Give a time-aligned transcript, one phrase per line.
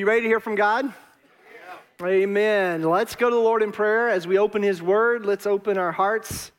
[0.00, 0.86] you ready to hear from God?
[0.86, 2.06] Yeah.
[2.06, 2.82] Amen.
[2.82, 5.26] Let's go to the Lord in prayer as we open His Word.
[5.26, 6.52] Let's open our hearts.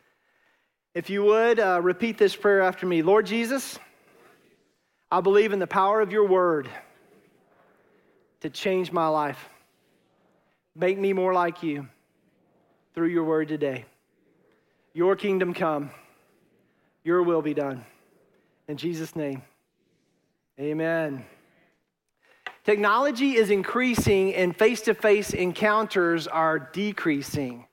[0.94, 3.80] If you would, uh, repeat this prayer after me Lord Jesus,
[5.10, 6.70] I believe in the power of your Word
[8.42, 9.50] to change my life.
[10.76, 11.88] Make me more like you
[12.94, 13.86] through your Word today.
[14.94, 15.90] Your kingdom come,
[17.04, 17.84] your will be done.
[18.68, 19.42] In Jesus' name,
[20.60, 21.26] amen.
[22.64, 27.66] Technology is increasing and face to face encounters are decreasing.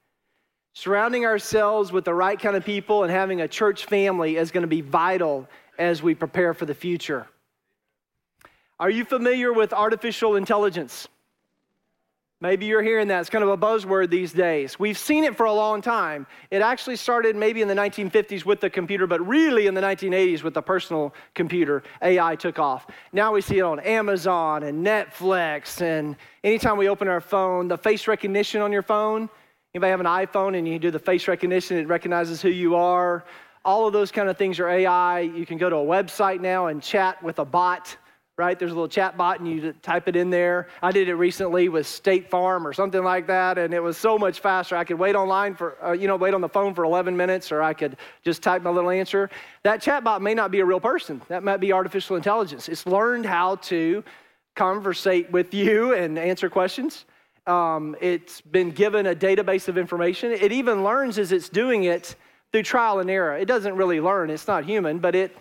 [0.72, 4.62] Surrounding ourselves with the right kind of people and having a church family is going
[4.62, 5.46] to be vital
[5.78, 7.26] as we prepare for the future.
[8.80, 11.08] Are you familiar with artificial intelligence?
[12.40, 13.18] Maybe you're hearing that.
[13.18, 14.78] It's kind of a buzzword these days.
[14.78, 16.24] We've seen it for a long time.
[16.52, 20.44] It actually started maybe in the 1950s with the computer, but really in the 1980s
[20.44, 22.86] with the personal computer, AI took off.
[23.12, 26.14] Now we see it on Amazon and Netflix, and
[26.44, 29.28] anytime we open our phone, the face recognition on your phone.
[29.74, 33.24] Anybody have an iPhone and you do the face recognition, it recognizes who you are.
[33.64, 35.20] All of those kind of things are AI.
[35.20, 37.96] You can go to a website now and chat with a bot
[38.38, 38.56] right?
[38.56, 40.68] There's a little chat bot and you type it in there.
[40.80, 44.16] I did it recently with State Farm or something like that, and it was so
[44.16, 44.76] much faster.
[44.76, 47.50] I could wait online for, uh, you know, wait on the phone for 11 minutes,
[47.50, 49.28] or I could just type my little answer.
[49.64, 51.20] That chat bot may not be a real person.
[51.28, 52.68] That might be artificial intelligence.
[52.68, 54.04] It's learned how to
[54.54, 57.06] conversate with you and answer questions.
[57.48, 60.30] Um, it's been given a database of information.
[60.30, 62.14] It even learns as it's doing it
[62.52, 63.36] through trial and error.
[63.36, 64.30] It doesn't really learn.
[64.30, 65.36] It's not human, but it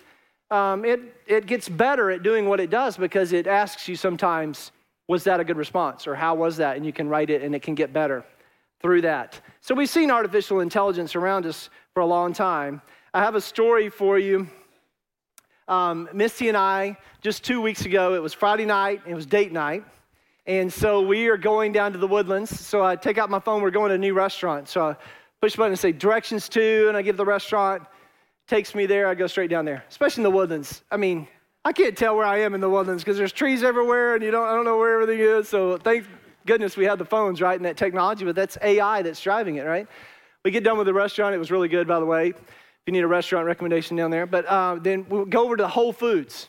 [0.50, 4.72] um, it, it gets better at doing what it does because it asks you sometimes,
[5.08, 6.08] was that a good response?
[6.08, 6.78] Or how was that?
[6.78, 8.24] And you can write it and it can get better
[8.82, 9.40] through that.
[9.62, 12.82] So we've seen artificial intelligence around us for a long time.
[13.14, 14.48] I have a story for you.
[15.68, 19.52] Um, Misty and I, just two weeks ago, it was Friday night, it was date
[19.52, 19.84] night.
[20.46, 22.58] And so we are going down to the woodlands.
[22.58, 24.70] So I take out my phone, we're going to a new restaurant.
[24.70, 24.96] So I
[25.42, 27.84] push button and say directions to, and I give the restaurant
[28.48, 30.84] takes me there, I go straight down there, especially in the woodlands.
[30.90, 31.28] I mean,
[31.66, 34.32] I can't tell where I am in the woodlands because there's trees everywhere and you
[34.32, 35.50] don't, I don't know where everything is.
[35.50, 36.06] So thank
[36.46, 39.64] goodness we have the phones, right, and that technology, but that's AI that's driving it,
[39.64, 39.86] right?
[40.46, 41.36] We get done with the restaurant.
[41.36, 42.30] It was really good, by the way.
[42.30, 42.36] If
[42.86, 44.26] you need a restaurant recommendation down there.
[44.26, 46.48] But uh, then we'll go over to Whole Foods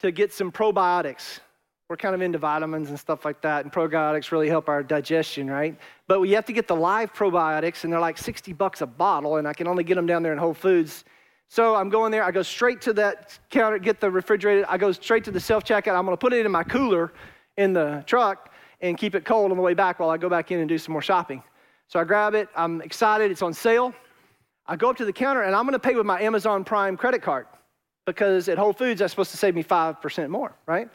[0.00, 1.40] to get some probiotics.
[1.90, 5.50] We're kind of into vitamins and stuff like that, and probiotics really help our digestion,
[5.50, 5.78] right?
[6.06, 9.36] But we have to get the live probiotics, and they're like 60 bucks a bottle,
[9.36, 11.04] and I can only get them down there in Whole Foods
[11.48, 12.22] so I'm going there.
[12.22, 14.66] I go straight to that counter, get the refrigerator.
[14.68, 15.96] I go straight to the self checkout.
[15.96, 17.12] I'm going to put it in my cooler
[17.56, 20.50] in the truck and keep it cold on the way back while I go back
[20.50, 21.42] in and do some more shopping.
[21.88, 22.48] So I grab it.
[22.54, 23.30] I'm excited.
[23.30, 23.94] It's on sale.
[24.66, 26.98] I go up to the counter and I'm going to pay with my Amazon Prime
[26.98, 27.46] credit card
[28.04, 30.88] because at Whole Foods that's supposed to save me five percent more, right?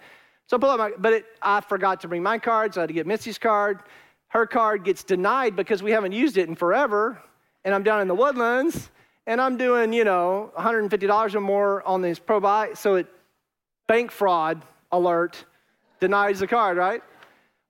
[0.46, 2.84] So I pull out my, but it, I forgot to bring my card, so I
[2.84, 3.80] had to get Missy's card.
[4.28, 7.20] Her card gets denied because we haven't used it in forever,
[7.64, 8.92] and I'm down in the woodlands
[9.26, 13.08] and I'm doing, you know, $150 or more on this pro buy, so it
[13.88, 14.62] bank fraud
[14.92, 15.46] alert
[16.00, 17.02] denies the card, right?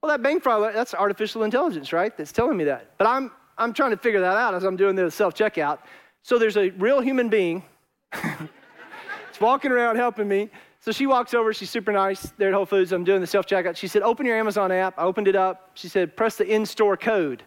[0.01, 2.15] Well, that bank fraud alert, that's artificial intelligence, right?
[2.17, 2.97] That's telling me that.
[2.97, 5.79] But I'm I'm trying to figure that out as I'm doing the self-checkout.
[6.23, 7.63] So there's a real human being.
[8.13, 10.49] it's walking around helping me.
[10.79, 12.91] So she walks over, she's super nice there at Whole Foods.
[12.91, 13.75] I'm doing the self checkout.
[13.75, 14.95] She said, Open your Amazon app.
[14.97, 15.71] I opened it up.
[15.75, 17.43] She said, Press the in store code.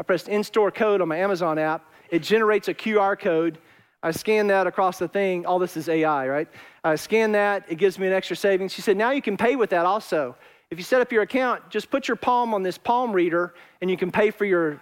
[0.00, 1.84] I pressed in store code on my Amazon app.
[2.10, 3.58] It generates a QR code.
[4.02, 5.46] I scan that across the thing.
[5.46, 6.48] All this is AI, right?
[6.82, 7.64] I scan that.
[7.68, 8.72] It gives me an extra savings.
[8.72, 10.36] She said, now you can pay with that also.
[10.70, 13.90] If you set up your account, just put your palm on this palm reader and
[13.90, 14.80] you can pay for your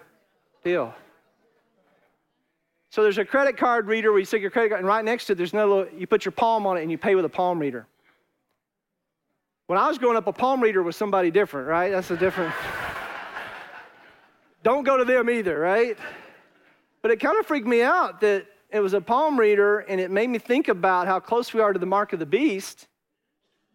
[0.63, 0.93] bill.
[2.91, 5.25] So there's a credit card reader where you stick your credit card, and right next
[5.25, 7.25] to it, there's no little, you put your palm on it and you pay with
[7.25, 7.85] a palm reader.
[9.67, 11.91] When I was growing up, a palm reader was somebody different, right?
[11.91, 12.53] That's a different.
[14.63, 15.97] Don't go to them either, right?
[17.01, 20.11] But it kind of freaked me out that it was a palm reader and it
[20.11, 22.87] made me think about how close we are to the mark of the beast.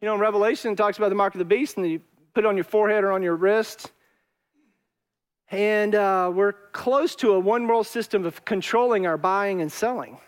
[0.00, 2.00] You know, in Revelation, it talks about the mark of the beast and you
[2.34, 3.90] put it on your forehead or on your wrist.
[5.50, 10.18] And uh, we're close to a one world system of controlling our buying and selling.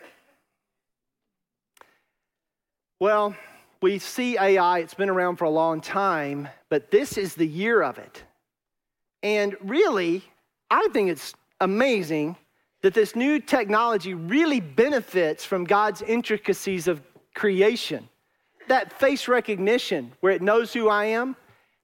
[2.99, 3.37] Well,
[3.83, 7.83] we see AI, it's been around for a long time, but this is the year
[7.83, 8.25] of it.
[9.23, 10.23] And really,
[10.71, 12.37] I think it's amazing
[12.87, 17.03] that this new technology really benefits from God's intricacies of
[17.35, 18.09] creation.
[18.69, 21.35] That face recognition, where it knows who I am,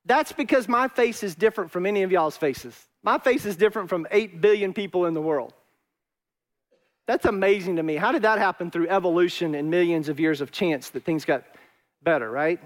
[0.06, 2.86] that's because my face is different from any of y'all's faces.
[3.02, 5.54] My face is different from 8 billion people in the world.
[7.08, 7.96] That's amazing to me.
[7.96, 11.42] How did that happen through evolution and millions of years of chance that things got
[12.04, 12.60] better, right?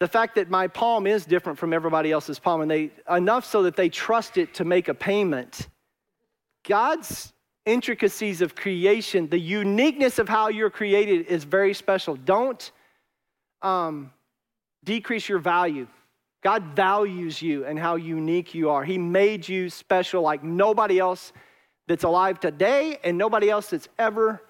[0.00, 3.62] the fact that my palm is different from everybody else's palm, and they enough so
[3.62, 5.68] that they trust it to make a payment.
[6.66, 7.33] God's
[7.66, 12.16] intricacies of creation, the uniqueness of how you're created is very special.
[12.16, 12.70] Don't
[13.62, 14.12] um,
[14.84, 15.86] decrease your value.
[16.42, 18.84] God values you and how unique you are.
[18.84, 21.32] He made you special like nobody else
[21.88, 24.42] that's alive today and nobody else that's ever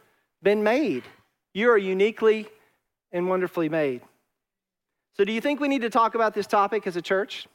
[0.43, 1.05] been made.
[1.52, 2.49] You are uniquely
[3.12, 4.02] and wonderfully made.
[5.17, 7.46] So, do you think we need to talk about this topic as a church?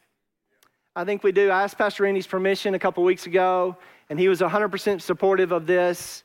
[0.96, 1.50] I think we do.
[1.50, 3.78] I asked Pastor Randy's permission a couple weeks ago,
[4.10, 6.24] and he was 100% supportive of this.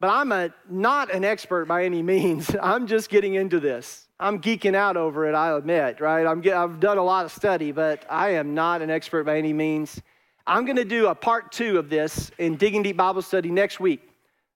[0.00, 2.54] But I'm a, not an expert by any means.
[2.62, 4.08] I'm just getting into this.
[4.20, 6.26] I'm geeking out over it, I admit, right?
[6.26, 9.52] I'm, I've done a lot of study, but I am not an expert by any
[9.52, 10.00] means.
[10.44, 13.78] I'm going to do a part two of this in Digging Deep Bible Study next
[13.78, 14.00] week.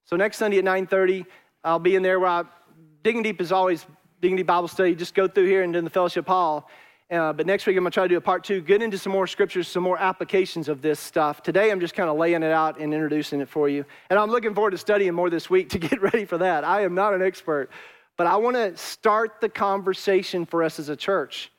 [0.04, 1.26] So next Sunday at 9:30,
[1.62, 2.44] I'll be in there where I,
[3.04, 3.86] Digging Deep is always
[4.20, 4.94] Digging Deep Bible Study.
[4.96, 6.68] Just go through here and in the fellowship hall.
[7.12, 8.96] Uh, but next week I'm going to try to do a part two, get into
[8.96, 11.42] some more scriptures, some more applications of this stuff.
[11.42, 13.84] Today I'm just kind of laying it out and introducing it for you.
[14.08, 16.64] And I'm looking forward to studying more this week to get ready for that.
[16.64, 17.68] I am not an expert,
[18.16, 21.52] but I want to start the conversation for us as a church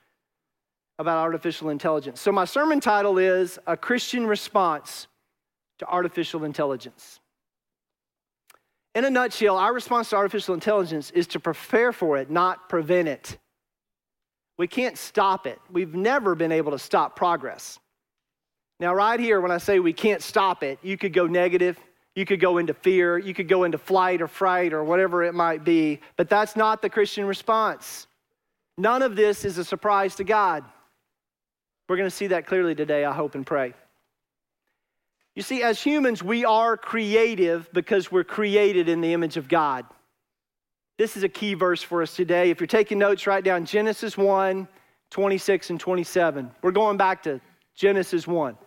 [0.97, 2.19] about artificial intelligence.
[2.19, 5.07] So, my sermon title is A Christian Response
[5.79, 7.19] to Artificial Intelligence.
[8.95, 13.07] In a nutshell, our response to artificial intelligence is to prepare for it, not prevent
[13.07, 13.37] it.
[14.57, 15.59] We can't stop it.
[15.71, 17.79] We've never been able to stop progress.
[18.79, 21.79] Now, right here, when I say we can't stop it, you could go negative,
[22.15, 25.33] you could go into fear, you could go into flight or fright or whatever it
[25.33, 28.07] might be, but that's not the Christian response.
[28.77, 30.63] None of this is a surprise to God.
[31.87, 33.73] We're going to see that clearly today, I hope and pray.
[35.35, 39.85] You see, as humans, we are creative because we're created in the image of God.
[40.97, 42.49] This is a key verse for us today.
[42.51, 44.67] If you're taking notes, write down Genesis 1
[45.09, 46.51] 26 and 27.
[46.63, 47.39] We're going back to
[47.75, 48.57] Genesis 1.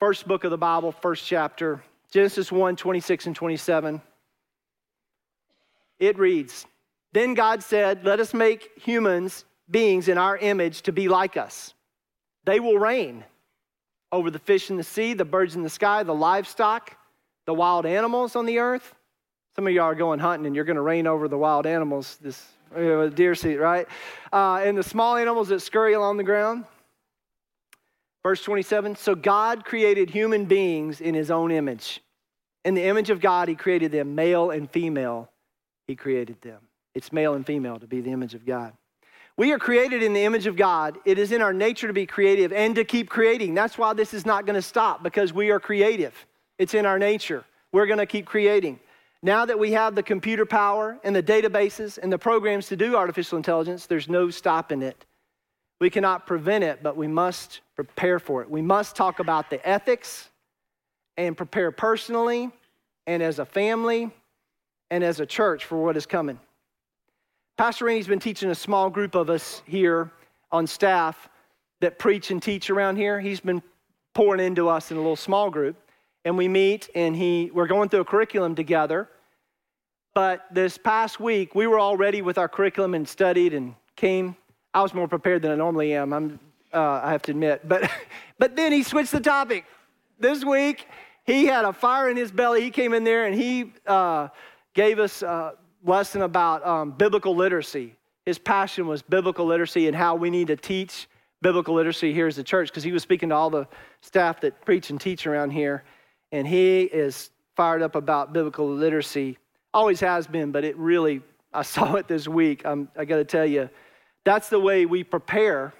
[0.00, 4.00] First book of the Bible, first chapter, Genesis 1 26 and 27.
[5.98, 6.66] It reads
[7.12, 11.74] Then God said, Let us make humans beings in our image to be like us.
[12.44, 13.24] They will reign
[14.10, 16.96] over the fish in the sea, the birds in the sky, the livestock,
[17.44, 18.94] the wild animals on the earth.
[19.58, 22.16] Some of y'all are going hunting and you're going to reign over the wild animals,
[22.20, 22.46] this
[22.76, 23.88] you know, deer seat, right?
[24.32, 26.64] Uh, and the small animals that scurry along the ground.
[28.22, 32.00] Verse 27 So God created human beings in his own image.
[32.64, 35.28] In the image of God, he created them, male and female,
[35.88, 36.60] he created them.
[36.94, 38.74] It's male and female to be the image of God.
[39.36, 40.98] We are created in the image of God.
[41.04, 43.54] It is in our nature to be creative and to keep creating.
[43.54, 46.14] That's why this is not going to stop because we are creative.
[46.58, 47.44] It's in our nature.
[47.72, 48.78] We're going to keep creating.
[49.22, 52.96] Now that we have the computer power and the databases and the programs to do
[52.96, 55.04] artificial intelligence, there's no stopping it.
[55.80, 58.50] We cannot prevent it, but we must prepare for it.
[58.50, 60.28] We must talk about the ethics
[61.16, 62.50] and prepare personally
[63.06, 64.10] and as a family
[64.90, 66.38] and as a church for what is coming.
[67.56, 70.12] Pastor Randy's been teaching a small group of us here
[70.52, 71.28] on staff
[71.80, 73.20] that preach and teach around here.
[73.20, 73.62] He's been
[74.14, 75.76] pouring into us in a little small group.
[76.24, 79.08] And we meet and he we're going through a curriculum together.
[80.14, 84.36] But this past week, we were all ready with our curriculum and studied and came
[84.74, 86.12] I was more prepared than I normally am.
[86.12, 86.38] I'm,
[86.72, 87.66] uh, I have to admit.
[87.68, 87.90] But,
[88.38, 89.64] but then he switched the topic.
[90.18, 90.86] This week,
[91.24, 92.62] he had a fire in his belly.
[92.62, 94.28] He came in there and he uh,
[94.74, 97.96] gave us a lesson about um, biblical literacy.
[98.26, 101.08] His passion was biblical literacy and how we need to teach
[101.40, 103.66] biblical literacy here as a church because he was speaking to all the
[104.00, 105.84] staff that preach and teach around here.
[106.32, 109.38] And he is fired up about biblical literacy.
[109.74, 112.62] Always has been, but it really, I saw it this week.
[112.64, 113.68] I'm, I got to tell you,
[114.24, 115.72] that's the way we prepare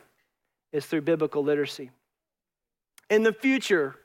[0.72, 1.90] is through biblical literacy.
[3.10, 3.96] In the future,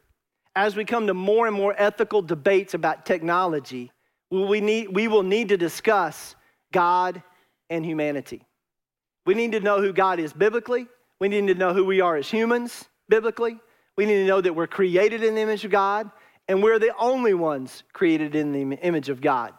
[0.56, 3.92] as we come to more and more ethical debates about technology,
[4.30, 6.36] we, need, we will need to discuss
[6.72, 7.22] God
[7.70, 8.46] and humanity.
[9.26, 10.88] We need to know who God is biblically.
[11.20, 13.60] We need to know who we are as humans biblically.
[13.98, 16.10] We need to know that we're created in the image of God
[16.48, 19.54] and we're the only ones created in the image of God.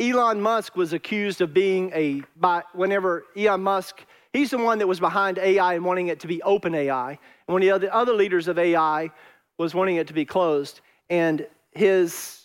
[0.00, 4.86] Elon Musk was accused of being a, by, whenever Elon Musk, he's the one that
[4.86, 7.10] was behind AI and wanting it to be open AI.
[7.10, 7.18] And
[7.52, 9.10] one of the other leaders of AI
[9.56, 10.80] was wanting it to be closed.
[11.10, 12.44] And his,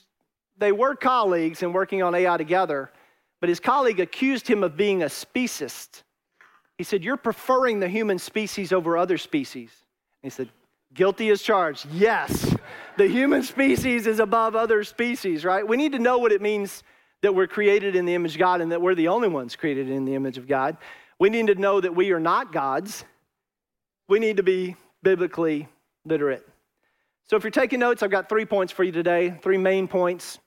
[0.58, 2.92] they were colleagues and working on AI together,
[3.40, 6.02] but his colleague accused him of being a speciesist.
[6.78, 9.70] He said, You're preferring the human species over other species.
[10.24, 10.50] And he said,
[10.94, 11.88] Guilty as charged.
[11.92, 12.56] Yes,
[12.98, 15.68] the human species is above other species, right?
[15.68, 16.84] We need to know what it means
[17.22, 19.90] that we're created in the image of God and that we're the only ones created
[19.90, 20.78] in the image of God.
[21.20, 23.06] We need to know that we are not gods.
[24.08, 25.68] We need to be biblically
[26.06, 26.48] literate.
[27.24, 30.38] So if you're taking notes, I've got three points for you today, three main points.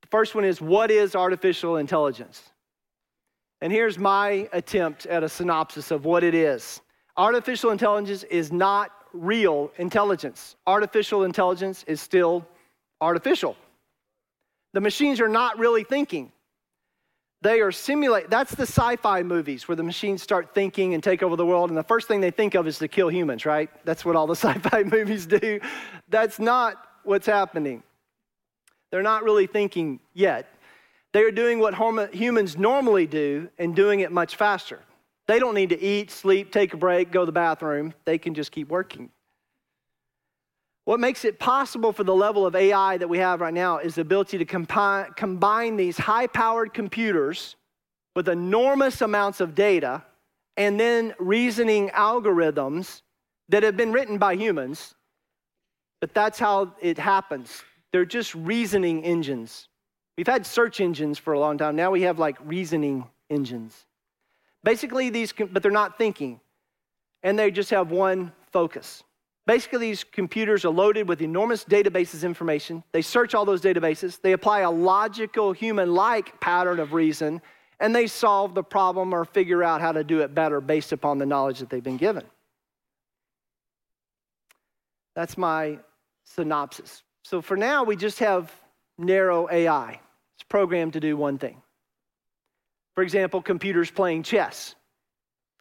[0.00, 2.42] The first one is what is artificial intelligence?
[3.60, 6.80] And here's my attempt at a synopsis of what it is.
[7.16, 10.56] Artificial intelligence is not real intelligence.
[10.66, 12.46] Artificial intelligence is still
[13.00, 13.56] artificial.
[14.74, 16.32] The machines are not really thinking.
[17.40, 18.30] They are simulate.
[18.30, 21.78] That's the sci-fi movies where the machines start thinking and take over the world, and
[21.78, 23.46] the first thing they think of is to kill humans.
[23.46, 23.70] Right?
[23.84, 25.60] That's what all the sci-fi movies do.
[26.08, 27.82] That's not what's happening.
[28.90, 30.48] They're not really thinking yet.
[31.12, 31.74] They are doing what
[32.14, 34.80] humans normally do and doing it much faster.
[35.28, 37.92] They don't need to eat, sleep, take a break, go to the bathroom.
[38.06, 39.10] They can just keep working.
[40.84, 43.96] What makes it possible for the level of AI that we have right now is
[43.96, 47.56] the ability to compi- combine these high powered computers
[48.16, 50.02] with enormous amounts of data
[50.56, 53.02] and then reasoning algorithms
[53.50, 54.94] that have been written by humans.
[56.00, 57.62] But that's how it happens.
[57.92, 59.68] They're just reasoning engines.
[60.16, 61.76] We've had search engines for a long time.
[61.76, 63.84] Now we have like reasoning engines.
[64.68, 66.40] Basically, these, but they're not thinking,
[67.22, 69.02] and they just have one focus.
[69.46, 72.84] Basically, these computers are loaded with enormous databases information.
[72.92, 74.20] They search all those databases.
[74.20, 77.40] They apply a logical, human like pattern of reason,
[77.80, 81.16] and they solve the problem or figure out how to do it better based upon
[81.16, 82.24] the knowledge that they've been given.
[85.14, 85.78] That's my
[86.26, 87.04] synopsis.
[87.24, 88.52] So for now, we just have
[88.98, 89.98] narrow AI.
[90.34, 91.62] It's programmed to do one thing.
[92.98, 94.74] For example, computers playing chess.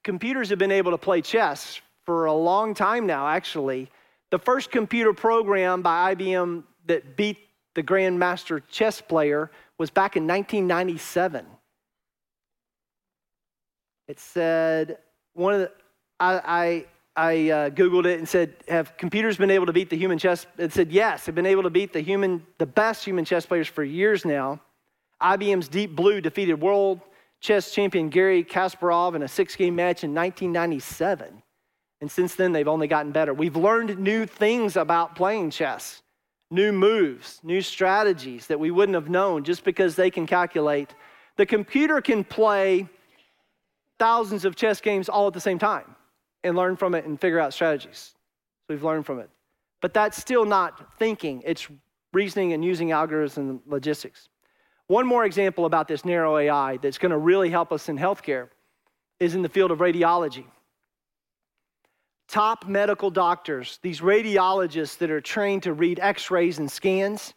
[0.04, 3.92] Computers have been able to play chess for a long time now, actually.
[4.32, 7.38] The first computer program by IBM that beat
[7.76, 11.46] the Grandmaster chess player was back in 1997.
[14.08, 14.98] It said,
[15.36, 15.72] one of the,
[16.20, 19.98] I, I, I uh, Googled it and said, have computers been able to beat the
[19.98, 20.48] human chess?
[20.58, 23.68] It said, yes, they've been able to beat the human, the best human chess players
[23.68, 24.60] for years now.
[25.22, 27.02] IBM's Deep Blue defeated world
[27.40, 31.42] chess champion Garry Kasparov in a six game match in 1997.
[32.00, 33.34] And since then, they've only gotten better.
[33.34, 36.04] We've learned new things about playing chess,
[36.52, 40.94] new moves, new strategies that we wouldn't have known just because they can calculate.
[41.38, 42.88] The computer can play
[43.98, 45.96] thousands of chess games all at the same time
[46.44, 48.14] and learn from it and figure out strategies.
[48.68, 49.30] So we've learned from it.
[49.82, 51.68] But that's still not thinking, it's
[52.14, 54.30] reasoning and using algorithms and logistics.
[54.88, 58.50] One more example about this narrow AI that's going to really help us in healthcare
[59.20, 60.46] is in the field of radiology
[62.28, 67.34] top medical doctors, these radiologists that are trained to read x rays and scans,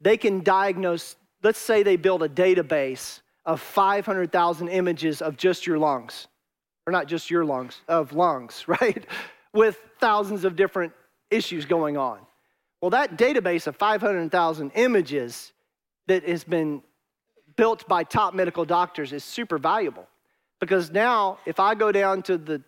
[0.00, 5.78] they can diagnose, let's say they build a database of 500,000 images of just your
[5.78, 6.26] lungs,
[6.86, 9.06] or not just your lungs, of lungs, right?
[9.52, 10.92] With thousands of different
[11.30, 12.18] issues going on.
[12.80, 15.52] Well, that database of 500,000 images
[16.06, 16.82] that has been
[17.56, 20.06] built by top medical doctors is super valuable
[20.60, 22.62] because now if I go down to the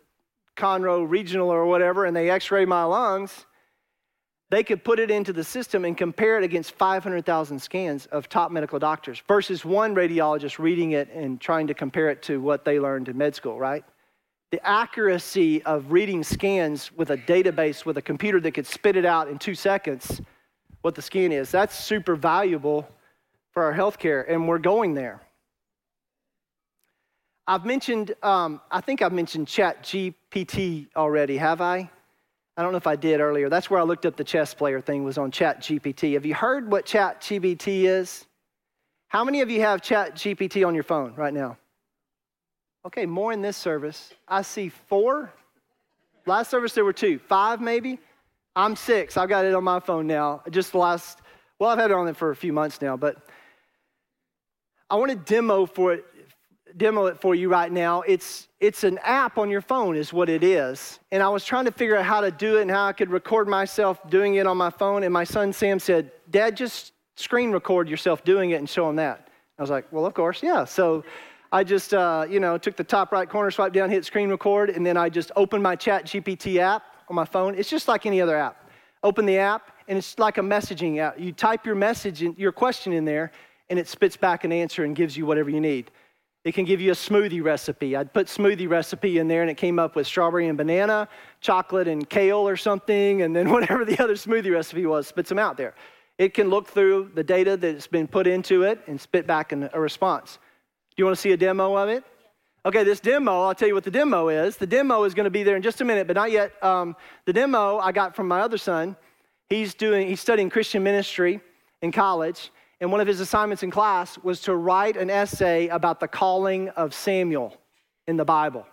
[0.57, 3.47] Conroe Regional or whatever, and they x ray my lungs,
[4.49, 8.51] they could put it into the system and compare it against 500,000 scans of top
[8.51, 12.79] medical doctors versus one radiologist reading it and trying to compare it to what they
[12.79, 13.85] learned in med school, right?
[14.53, 19.05] The accuracy of reading scans with a database with a computer that could spit it
[19.05, 20.21] out in two seconds,
[20.83, 22.89] what the scan is, that's super valuable
[23.57, 25.19] for our healthcare, and we're going there.
[27.47, 31.91] I've mentioned, um, I think I've mentioned Chat GPT already, have I?
[32.59, 33.49] I don't know if I did earlier.
[33.49, 36.13] That's where I looked up the chess player thing was on Chat GPT.
[36.13, 38.27] Have you heard what Chat GPT is?
[39.09, 41.57] How many of you have Chat GPT on your phone right now?
[42.85, 44.13] Okay, more in this service.
[44.29, 45.33] I see four.
[46.27, 48.01] Last service there were two, five maybe.
[48.55, 49.17] I'm six.
[49.17, 50.43] I've got it on my phone now.
[50.51, 51.21] Just the last,
[51.59, 53.23] well, I've had it on it for a few months now, but
[54.89, 56.05] I want to demo for it
[56.77, 58.03] demo it for you right now.
[58.03, 60.99] It's, it's an app on your phone, is what it is.
[61.11, 63.11] And I was trying to figure out how to do it and how I could
[63.11, 65.03] record myself doing it on my phone.
[65.03, 68.97] And my son Sam said, Dad, just screen record yourself doing it and show him
[68.97, 69.29] that.
[69.59, 70.65] I was like, Well, of course, yeah.
[70.65, 71.03] So
[71.51, 74.71] I just, uh, you know, took the top right corner, swipe down, hit screen record,
[74.71, 77.55] and then I just opened my Chat GPT app on my phone.
[77.55, 78.69] It's just like any other app.
[79.03, 81.19] Open the app, and it's like a messaging app.
[81.19, 83.31] You type your message, in, your question in there,
[83.69, 85.91] and it spits back an answer and gives you whatever you need.
[86.45, 87.97] It can give you a smoothie recipe.
[87.97, 91.09] I'd put smoothie recipe in there and it came up with strawberry and banana,
[91.41, 95.41] chocolate and kale or something, and then whatever the other smoothie recipe was, spits them
[95.41, 95.75] out there.
[96.19, 99.81] It can look through the data that's been put into it and spit back a
[99.81, 100.39] response.
[100.97, 102.05] Do you want to see a demo of it?
[102.65, 104.57] Okay, this demo, I'll tell you what the demo is.
[104.57, 106.53] The demo is going to be there in just a minute, but not yet.
[106.65, 108.97] Um, the demo I got from my other son.
[109.49, 111.41] He's doing, he's studying Christian ministry
[111.83, 116.01] in college, and one of his assignments in class was to write an essay about
[116.01, 117.57] the calling of Samuel
[118.07, 118.67] in the Bible.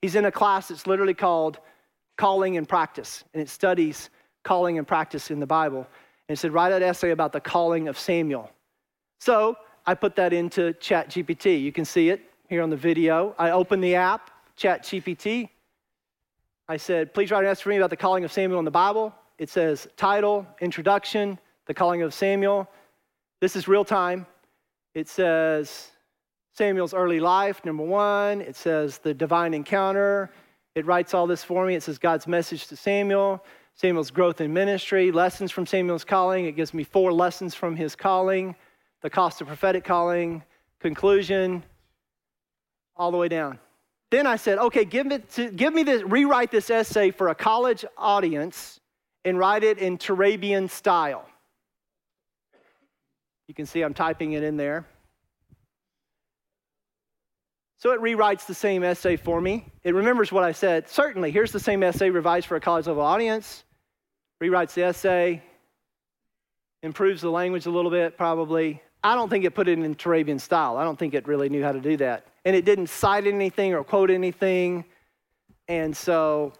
[0.00, 1.58] He's in a class that's literally called
[2.16, 4.10] Calling and Practice, and it studies
[4.44, 5.86] calling and practice in the Bible.
[6.28, 8.50] And it said, write an essay about the calling of Samuel.
[9.20, 11.60] So I put that into Chat GPT.
[11.60, 13.34] You can see it here on the video.
[13.38, 15.48] I opened the app, Chat GPT.
[16.68, 18.70] I said, please write an essay for me about the calling of Samuel in the
[18.70, 19.12] Bible.
[19.38, 22.68] It says title, introduction, the calling of Samuel.
[23.40, 24.26] This is real time.
[24.94, 25.90] It says
[26.54, 28.40] Samuel's early life, number one.
[28.40, 30.30] It says the divine encounter.
[30.74, 31.76] It writes all this for me.
[31.76, 36.46] It says God's message to Samuel, Samuel's growth in ministry, lessons from Samuel's calling.
[36.46, 38.56] It gives me four lessons from his calling,
[39.02, 40.42] the cost of prophetic calling,
[40.80, 41.62] conclusion,
[42.96, 43.60] all the way down.
[44.10, 45.20] Then I said, okay, give me,
[45.54, 48.80] give me this, rewrite this essay for a college audience
[49.24, 51.27] and write it in Turabian style.
[53.48, 54.86] You can see I'm typing it in there.
[57.78, 59.64] So it rewrites the same essay for me.
[59.84, 60.88] It remembers what I said.
[60.88, 63.64] Certainly, here's the same essay revised for a college level audience.
[64.42, 65.42] Rewrites the essay,
[66.82, 68.82] improves the language a little bit, probably.
[69.02, 70.76] I don't think it put it in Turabian style.
[70.76, 72.26] I don't think it really knew how to do that.
[72.44, 74.84] And it didn't cite anything or quote anything.
[75.68, 76.52] And so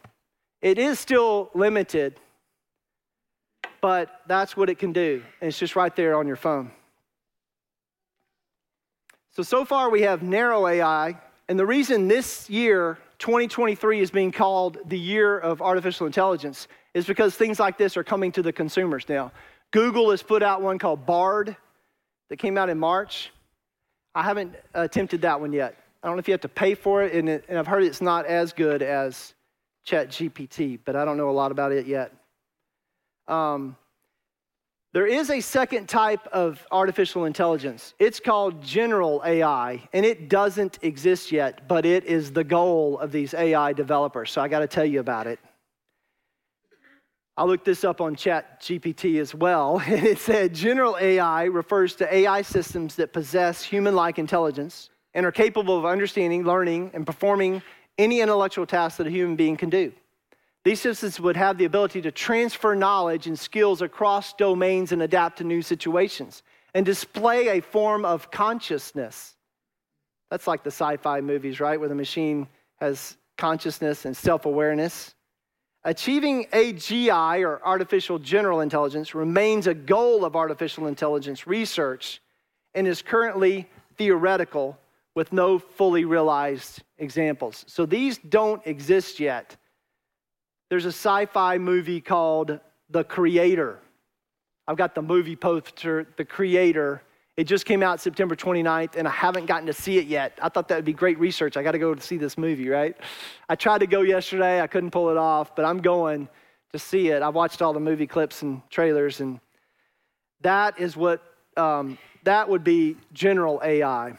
[0.62, 2.21] it is still limited,
[3.80, 5.23] but that's what it can do.
[5.40, 6.71] And it's just right there on your phone.
[9.30, 11.16] So, so far we have narrow AI.
[11.49, 17.06] And the reason this year, 2023, is being called the year of artificial intelligence is
[17.06, 19.32] because things like this are coming to the consumers now.
[19.70, 21.56] Google has put out one called Bard
[22.28, 23.31] that came out in March.
[24.14, 25.76] I haven't attempted that one yet.
[26.02, 27.83] I don't know if you have to pay for it, and, it, and I've heard
[27.83, 29.35] it's not as good as
[29.87, 32.12] ChatGPT, but I don't know a lot about it yet.
[33.26, 33.76] Um,
[34.94, 37.92] there is a second type of artificial intelligence.
[37.98, 43.12] It's called general AI, and it doesn't exist yet, but it is the goal of
[43.12, 44.31] these AI developers.
[44.31, 45.38] So I got to tell you about it.
[47.37, 51.94] I looked this up on Chat GPT as well, and it said general AI refers
[51.96, 57.07] to AI systems that possess human like intelligence and are capable of understanding, learning, and
[57.07, 57.62] performing
[57.98, 59.92] any intellectual task that a human being can do.
[60.64, 65.38] These systems would have the ability to transfer knowledge and skills across domains and adapt
[65.38, 66.42] to new situations
[66.75, 69.35] and display a form of consciousness.
[70.31, 71.79] That's like the sci fi movies, right?
[71.79, 75.14] Where the machine has consciousness and self awareness.
[75.85, 82.21] Achieving AGI, or artificial general intelligence, remains a goal of artificial intelligence research
[82.75, 84.79] and is currently theoretical
[85.14, 87.64] with no fully realized examples.
[87.68, 89.57] So these don't exist yet.
[90.70, 93.78] There's a sci fi movie called The Creator.
[94.66, 97.02] I've got the movie poster, The Creator.
[97.38, 100.38] It just came out September 29th, and I haven't gotten to see it yet.
[100.42, 101.57] I thought that would be great research.
[101.57, 102.96] I got to go to see this movie, right?
[103.48, 106.28] I tried to go yesterday, I couldn't pull it off, but I'm going
[106.72, 107.22] to see it.
[107.22, 109.40] I watched all the movie clips and trailers, and
[110.42, 111.22] that is what
[111.57, 114.18] um, that would be general AI.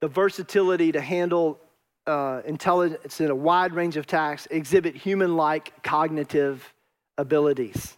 [0.00, 1.58] The versatility to handle
[2.06, 6.72] uh, intelligence in a wide range of tasks, exhibit human like cognitive
[7.18, 7.96] abilities.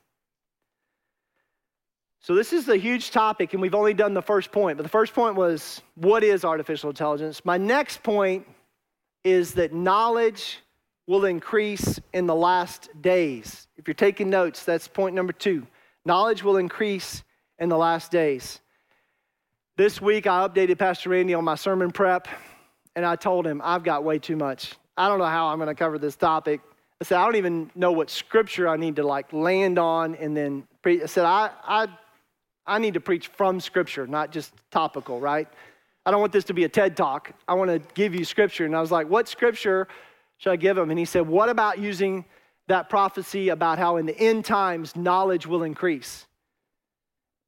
[2.21, 4.77] So, this is a huge topic, and we've only done the first point.
[4.77, 7.45] But the first point was what is artificial intelligence?
[7.45, 8.47] My next point
[9.25, 10.59] is that knowledge
[11.07, 13.67] will increase in the last days.
[13.77, 15.67] If you're taking notes, that's point number two.
[16.05, 17.23] Knowledge will increase
[17.59, 18.61] in the last days.
[19.77, 22.29] This week, I updated Pastor Randy on my sermon prep,
[22.99, 24.75] and I told him, I've got way too much.
[24.97, 26.61] I don't know how I'm going to cover this topic.
[27.01, 30.37] I said, I don't even know what scripture I need to like land on and
[30.37, 31.03] then preach.
[31.03, 31.87] I said, I, I
[32.69, 35.49] I need to preach from Scripture, not just topical, right?
[36.05, 37.33] I don't want this to be a TED talk.
[37.49, 38.67] I want to give you Scripture.
[38.67, 39.89] And I was like, what Scripture
[40.37, 40.91] should I give him?
[40.91, 42.27] And he said, what about using
[42.69, 46.27] that prophecy about how in the end times knowledge will increase?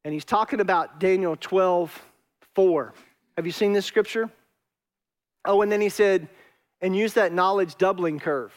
[0.04, 2.02] And he's talking about Daniel 12,
[2.54, 2.94] 4.
[3.36, 4.30] Have you seen this Scripture?
[5.44, 6.29] Oh, and then he said,
[6.81, 8.53] and use that knowledge doubling curve.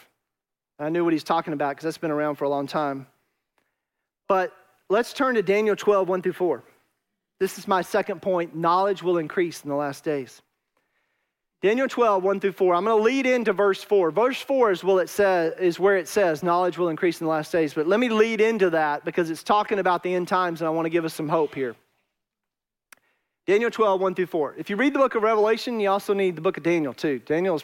[0.79, 3.07] I knew what he's talking about because that's been around for a long time.
[4.27, 4.53] But
[4.93, 6.63] Let's turn to Daniel 12, 1 through 4.
[7.39, 8.55] This is my second point.
[8.55, 10.43] Knowledge will increase in the last days.
[11.63, 12.75] Daniel 12, 1 through 4.
[12.75, 14.11] I'm going to lead into verse 4.
[14.11, 17.31] Verse 4 is, will it say, is where it says knowledge will increase in the
[17.31, 17.73] last days.
[17.73, 20.69] But let me lead into that because it's talking about the end times and I
[20.69, 21.75] want to give us some hope here.
[23.45, 24.55] Daniel 12, 1 through 4.
[24.57, 27.19] If you read the book of Revelation, you also need the book of Daniel too.
[27.19, 27.63] Daniel is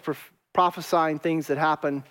[0.53, 2.03] prophesying things that happen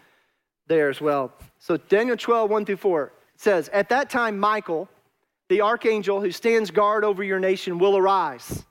[0.69, 1.33] there as well.
[1.59, 4.89] So Daniel 12, 1 through 4 says, At that time, Michael,
[5.49, 8.65] the archangel who stands guard over your nation, will arise.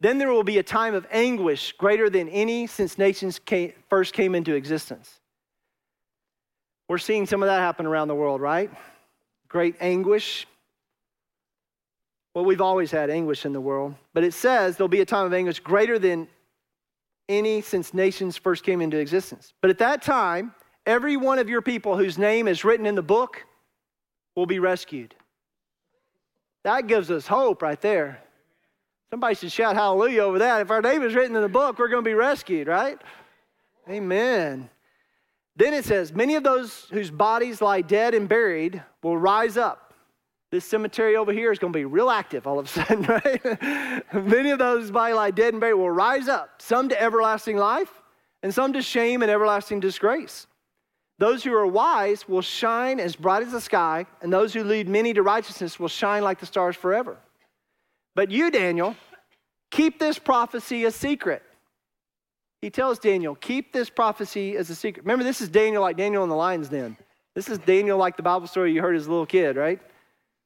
[0.00, 4.12] Then there will be a time of anguish greater than any since nations came, first
[4.12, 5.20] came into existence.
[6.88, 8.70] We're seeing some of that happen around the world, right?
[9.48, 10.46] Great anguish.
[12.36, 15.24] Well, we've always had anguish in the world, but it says there'll be a time
[15.24, 16.28] of anguish greater than
[17.30, 19.54] any since nations first came into existence.
[19.62, 23.00] But at that time, every one of your people whose name is written in the
[23.00, 23.46] book
[24.34, 25.14] will be rescued.
[26.62, 28.22] That gives us hope right there.
[29.08, 30.60] Somebody should shout hallelujah over that.
[30.60, 33.00] If our name is written in the book, we're going to be rescued, right?
[33.88, 34.68] Amen.
[35.56, 39.85] Then it says, Many of those whose bodies lie dead and buried will rise up.
[40.56, 44.14] This cemetery over here is going to be real active all of a sudden, right?
[44.14, 47.90] Many of those bodies lie dead and buried will rise up, some to everlasting life,
[48.42, 50.46] and some to shame and everlasting disgrace.
[51.18, 54.88] Those who are wise will shine as bright as the sky, and those who lead
[54.88, 57.18] many to righteousness will shine like the stars forever.
[58.14, 58.96] But you, Daniel,
[59.70, 61.42] keep this prophecy a secret.
[62.62, 65.04] He tells Daniel, keep this prophecy as a secret.
[65.04, 66.96] Remember, this is Daniel like Daniel in the lion's den.
[67.34, 69.82] This is Daniel like the Bible story you heard as a little kid, right?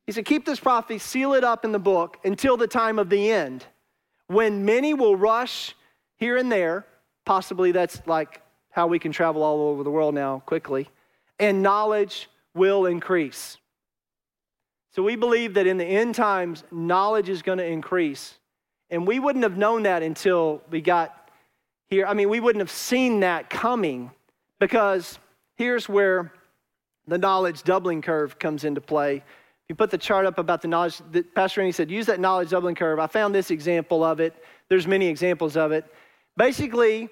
[0.07, 3.11] He said, keep this prophecy, seal it up in the book until the time of
[3.11, 3.65] the end,
[4.27, 5.75] when many will rush
[6.17, 6.87] here and there.
[7.25, 10.89] Possibly that's like how we can travel all over the world now quickly,
[11.39, 13.59] and knowledge will increase.
[14.93, 18.35] So we believe that in the end times, knowledge is going to increase.
[18.91, 21.31] And we wouldn't have known that until we got
[21.89, 22.07] here.
[22.07, 24.11] I mean, we wouldn't have seen that coming
[24.59, 25.21] because
[25.55, 26.33] here's where
[27.07, 29.23] the knowledge doubling curve comes into play.
[29.70, 31.00] You put the chart up about the knowledge,
[31.33, 32.98] Pastor Randy said, use that knowledge doubling curve.
[32.98, 34.35] I found this example of it.
[34.68, 35.85] There's many examples of it.
[36.37, 37.09] Basically,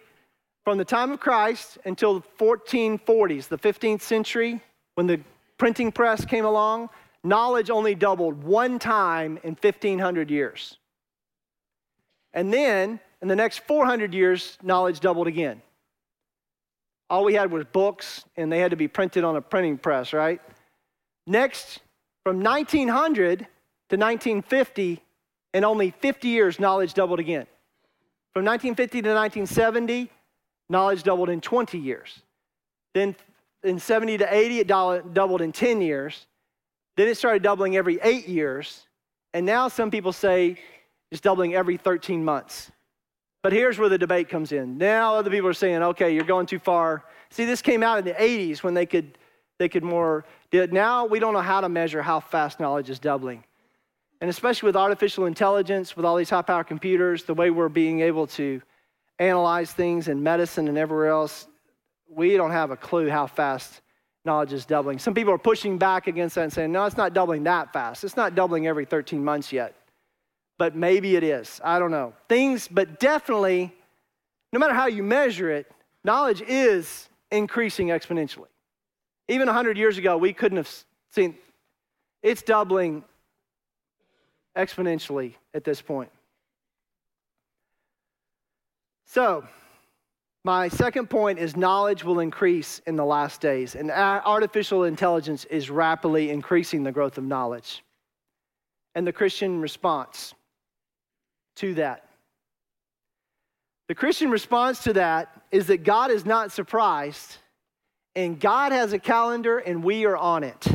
[0.65, 4.61] from the time of Christ until the 1440s, the 15th century,
[4.97, 5.21] when the
[5.57, 6.89] printing press came along,
[7.23, 10.79] knowledge only doubled one time in 1500 years.
[12.33, 15.63] And then, in the next 400 years, knowledge doubled again.
[17.09, 20.13] All we had was books, and they had to be printed on a printing press,
[20.13, 20.41] right?
[21.25, 21.79] Next,
[22.29, 25.01] from 1900 to 1950,
[25.55, 27.47] in only 50 years, knowledge doubled again.
[28.35, 30.11] From 1950 to 1970,
[30.69, 32.21] knowledge doubled in 20 years.
[32.93, 33.17] Then
[33.63, 36.27] in 70 to 80, it doubled in 10 years.
[36.99, 38.87] Then it started doubling every eight years.
[39.33, 40.59] And now some people say
[41.11, 42.71] it's doubling every 13 months.
[43.43, 44.77] But here's where the debate comes in.
[44.77, 47.05] Now other people are saying, okay, you're going too far.
[47.31, 49.17] See, this came out in the 80s when they could,
[49.59, 50.27] they could more.
[50.53, 53.45] Now we don't know how to measure how fast knowledge is doubling.
[54.21, 58.01] And especially with artificial intelligence, with all these high power computers, the way we're being
[58.01, 58.61] able to
[59.19, 61.47] analyze things in medicine and everywhere else,
[62.09, 63.81] we don't have a clue how fast
[64.25, 64.99] knowledge is doubling.
[64.99, 68.05] Some people are pushing back against that and saying, no, it's not doubling that fast.
[68.05, 69.75] It's not doubling every 13 months yet.
[70.59, 71.61] But maybe it is.
[71.63, 72.15] I don't know.
[72.29, 73.73] Things, but definitely,
[74.53, 75.71] no matter how you measure it,
[76.05, 78.49] knowledge is increasing exponentially.
[79.29, 81.37] Even 100 years ago, we couldn't have seen
[82.23, 83.05] it's doubling
[84.57, 86.11] exponentially at this point.
[89.07, 89.45] So,
[90.45, 95.71] my second point is knowledge will increase in the last days, and artificial intelligence is
[95.71, 97.85] rapidly increasing the growth of knowledge.
[98.95, 100.35] And the Christian response
[101.57, 102.09] to that.
[103.89, 107.37] The Christian response to that is that God is not surprised,
[108.19, 110.67] and God has a calendar, and we are on it.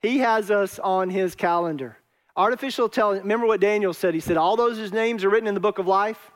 [0.00, 1.96] He has us on his calendar.
[2.36, 4.14] Artificial intelligence, remember what Daniel said?
[4.14, 6.30] He said, All those whose names are written in the book of life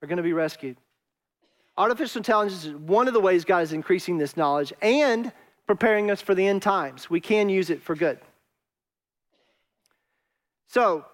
[0.00, 0.78] are going to be rescued.
[1.76, 5.30] Artificial intelligence is one of the ways God is increasing this knowledge and
[5.66, 7.10] preparing us for the end times.
[7.10, 8.20] We can use it for good.
[10.66, 11.04] So,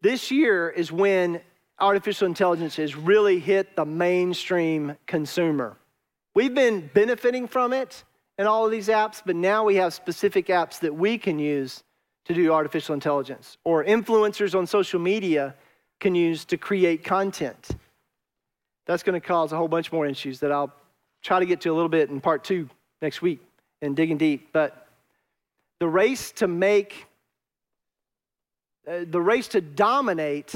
[0.00, 1.40] this year is when
[1.78, 5.76] artificial intelligence has really hit the mainstream consumer.
[6.34, 8.04] We've been benefiting from it
[8.38, 11.82] in all of these apps, but now we have specific apps that we can use
[12.24, 15.54] to do artificial intelligence, or influencers on social media
[16.00, 17.70] can use to create content.
[18.86, 20.72] That's going to cause a whole bunch more issues that I'll
[21.22, 22.68] try to get to a little bit in part two
[23.00, 23.40] next week
[23.80, 24.48] and digging deep.
[24.52, 24.88] But
[25.80, 27.06] the race to make,
[28.88, 30.54] uh, the race to dominate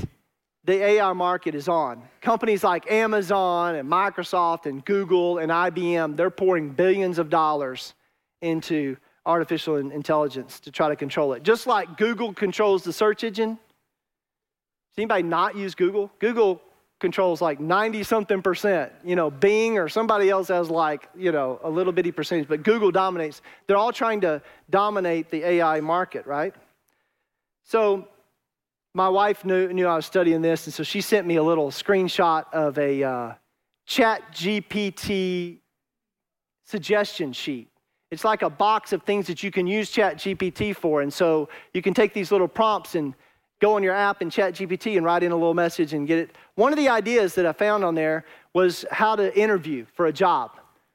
[0.66, 2.02] the AI market is on.
[2.20, 7.94] Companies like Amazon and Microsoft and Google and IBM, they're pouring billions of dollars
[8.42, 11.44] into artificial intelligence to try to control it.
[11.44, 16.10] Just like Google controls the search engine, Does anybody not use Google?
[16.18, 16.60] Google
[16.98, 18.92] controls like 90 something percent.
[19.04, 22.64] You know, Bing or somebody else has like, you know, a little bitty percentage, but
[22.64, 23.40] Google dominates.
[23.66, 26.54] They're all trying to dominate the AI market, right?
[27.64, 28.08] So
[28.96, 31.70] my wife knew, knew I was studying this, and so she sent me a little
[31.70, 33.34] screenshot of a uh,
[33.84, 35.58] chat GPT
[36.64, 37.68] suggestion sheet.
[38.10, 41.02] It's like a box of things that you can use chat GPT for.
[41.02, 43.12] And so you can take these little prompts and
[43.60, 46.18] go on your app and chat GPT and write in a little message and get
[46.18, 46.36] it.
[46.54, 50.12] One of the ideas that I found on there was how to interview for a
[50.12, 50.52] job.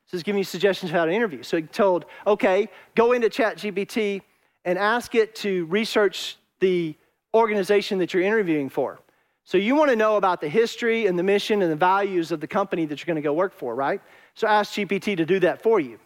[0.07, 1.43] So it's giving you suggestions how to interview.
[1.43, 4.23] So it told, okay, go into chat GPT
[4.65, 6.95] and ask it to research the
[7.33, 8.99] organization that you're interviewing for.
[9.43, 12.39] So you want to know about the history and the mission and the values of
[12.39, 14.01] the company that you're going to go work for, right?
[14.35, 15.99] So ask GPT to do that for you.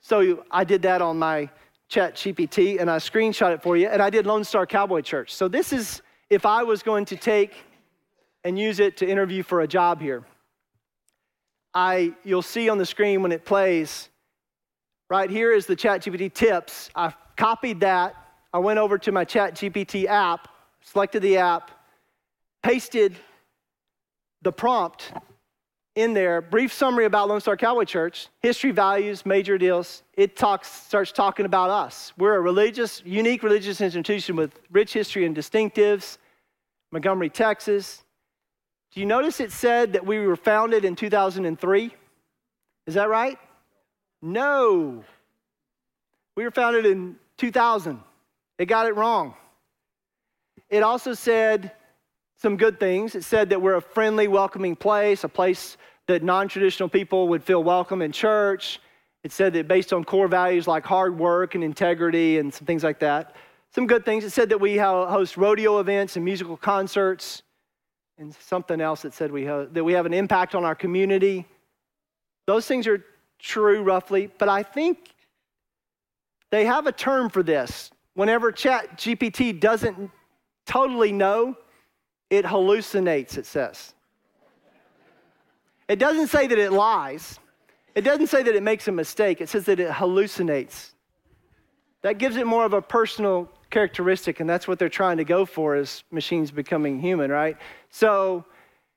[0.00, 1.48] So I did that on my
[1.88, 3.88] chat GPT and I screenshot it for you.
[3.88, 5.34] And I did Lone Star Cowboy Church.
[5.34, 7.54] So this is if I was going to take
[8.44, 10.24] and use it to interview for a job here.
[11.72, 14.08] I you'll see on the screen when it plays,
[15.08, 16.90] right here is the chat GPT tips.
[16.94, 18.14] I copied that.
[18.52, 20.48] I went over to my chat GPT app,
[20.84, 21.70] selected the app,
[22.62, 23.16] pasted
[24.42, 25.12] the prompt
[25.96, 30.02] in there, brief summary about Lone Star Cowboy Church, history, values, major deals.
[30.14, 32.12] It talks, starts talking about us.
[32.18, 36.18] We're a religious, unique religious institution with rich history and distinctives.
[36.90, 38.04] Montgomery, Texas.
[38.92, 41.94] Do you notice it said that we were founded in 2003?
[42.86, 43.38] Is that right?
[44.20, 45.04] No.
[46.36, 48.00] We were founded in 2000.
[48.58, 49.34] It got it wrong.
[50.70, 51.72] It also said
[52.36, 53.14] some good things.
[53.14, 57.42] It said that we're a friendly, welcoming place, a place that non traditional people would
[57.42, 58.80] feel welcome in church.
[59.22, 62.84] It said that based on core values like hard work and integrity and some things
[62.84, 63.34] like that.
[63.74, 64.24] Some good things.
[64.24, 67.42] It said that we host rodeo events and musical concerts.
[68.18, 71.46] And something else that said we that we have an impact on our community.
[72.46, 73.04] Those things are
[73.40, 75.14] true roughly, but I think
[76.50, 77.90] they have a term for this.
[78.14, 80.10] Whenever Chat GPT doesn't
[80.66, 81.56] totally know,
[82.30, 83.94] it hallucinates, it says.
[85.88, 87.38] It doesn't say that it lies.
[87.94, 89.40] It doesn't say that it makes a mistake.
[89.40, 90.92] It says that it hallucinates.
[92.02, 95.44] That gives it more of a personal characteristic, and that's what they're trying to go
[95.44, 97.56] for is machines becoming human, right?
[97.90, 98.44] So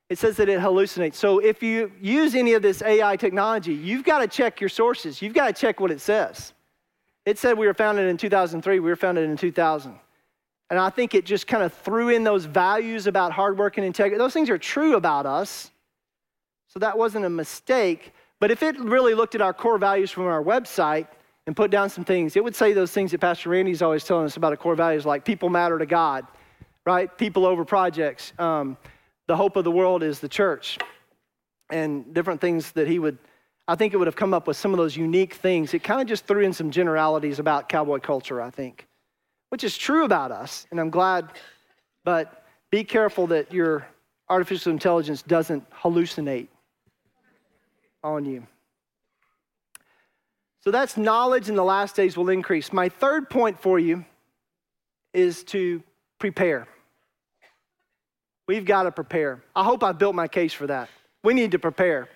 [0.08, 1.14] it says that it hallucinates.
[1.14, 5.20] So if you use any of this AI technology, you've got to check your sources.
[5.20, 6.54] You've got to check what it says.
[7.26, 9.98] It said we were founded in 2003, we were founded in 2000.
[10.70, 13.86] And I think it just kind of threw in those values about hard work and
[13.86, 14.18] integrity.
[14.18, 15.70] Those things are true about us.
[16.68, 18.12] So that wasn't a mistake.
[18.38, 21.08] But if it really looked at our core values from our website
[21.46, 24.26] and put down some things, it would say those things that Pastor Randy's always telling
[24.26, 26.26] us about a core values like people matter to God,
[26.84, 27.16] right?
[27.16, 28.34] People over projects.
[28.38, 28.76] Um,
[29.26, 30.78] the hope of the world is the church.
[31.70, 33.16] And different things that he would,
[33.66, 35.72] I think it would have come up with some of those unique things.
[35.72, 38.87] It kind of just threw in some generalities about cowboy culture, I think
[39.50, 41.28] which is true about us, and I'm glad,
[42.04, 43.86] but be careful that your
[44.28, 46.48] artificial intelligence doesn't hallucinate
[48.04, 48.46] on you.
[50.60, 52.72] So that's knowledge in the last days will increase.
[52.72, 54.04] My third point for you
[55.14, 55.82] is to
[56.18, 56.68] prepare.
[58.46, 59.42] We've got to prepare.
[59.54, 60.88] I hope I built my case for that.
[61.22, 62.08] We need to prepare.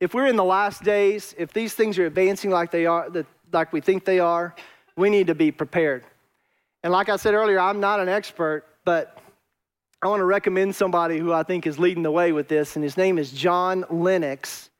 [0.00, 3.08] If we're in the last days, if these things are advancing like they are,
[3.52, 4.54] like we think they are,
[4.96, 6.04] we need to be prepared.
[6.86, 9.18] And like I said earlier, I'm not an expert, but
[10.00, 12.84] I want to recommend somebody who I think is leading the way with this, and
[12.84, 14.70] his name is John Lennox.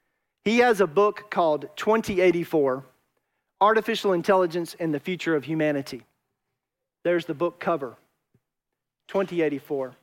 [0.45, 2.85] He has a book called 2084
[3.61, 6.05] Artificial Intelligence and the Future of Humanity.
[7.03, 7.97] There's the book cover
[9.09, 9.97] 2084.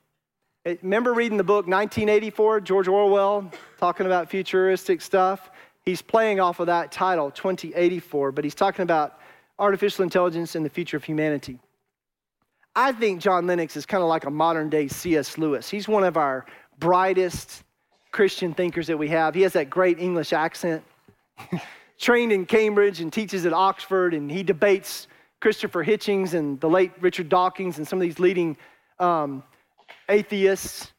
[0.65, 5.51] Eh, remember reading the book 1984, George Orwell, talking about futuristic stuff?
[5.85, 9.21] He's playing off of that title, 2084, but he's talking about
[9.57, 11.59] artificial intelligence and the future of humanity.
[12.75, 15.37] I think John Lennox is kind of like a modern day C.S.
[15.37, 15.69] Lewis.
[15.69, 16.45] He's one of our
[16.79, 17.63] brightest
[18.11, 19.35] Christian thinkers that we have.
[19.35, 20.83] He has that great English accent,
[21.99, 25.07] trained in Cambridge and teaches at Oxford, and he debates
[25.39, 28.57] Christopher Hitchens and the late Richard Dawkins and some of these leading
[28.99, 29.43] um,
[30.09, 30.91] atheists.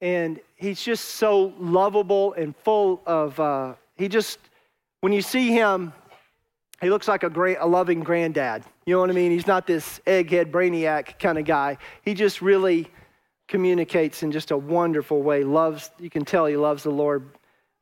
[0.00, 4.38] And he's just so lovable and full of, uh, he just,
[5.00, 5.92] when you see him,
[6.80, 8.62] he looks like a great, a loving granddad.
[8.86, 9.32] You know what I mean?
[9.32, 11.76] He's not this egghead brainiac kind of guy.
[12.02, 12.86] He just really
[13.48, 15.42] communicates in just a wonderful way.
[15.42, 17.28] Loves, you can tell he loves the Lord.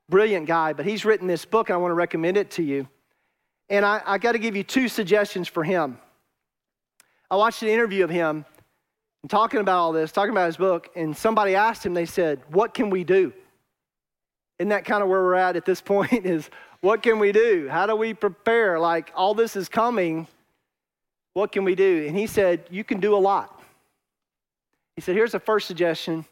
[0.09, 1.71] Brilliant guy, but he's written this book.
[1.71, 2.89] I want to recommend it to you.
[3.69, 5.99] And I, I got to give you two suggestions for him.
[7.31, 8.47] I watched an interview of him
[9.23, 12.41] and talking about all this, talking about his book, and somebody asked him, they said,
[12.51, 13.33] What can we do?
[14.59, 16.25] Isn't that kind of where we're at at this point?
[16.25, 16.49] Is
[16.81, 17.69] what can we do?
[17.71, 18.79] How do we prepare?
[18.79, 20.29] Like all this is coming.
[21.35, 22.07] What can we do?
[22.07, 23.61] And he said, You can do a lot.
[24.97, 26.25] He said, Here's the first suggestion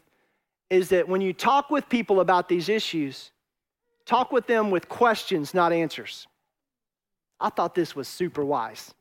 [0.69, 3.31] is that when you talk with people about these issues,
[4.05, 6.25] talk with them with questions, not answers.
[7.39, 8.93] I thought this was super wise.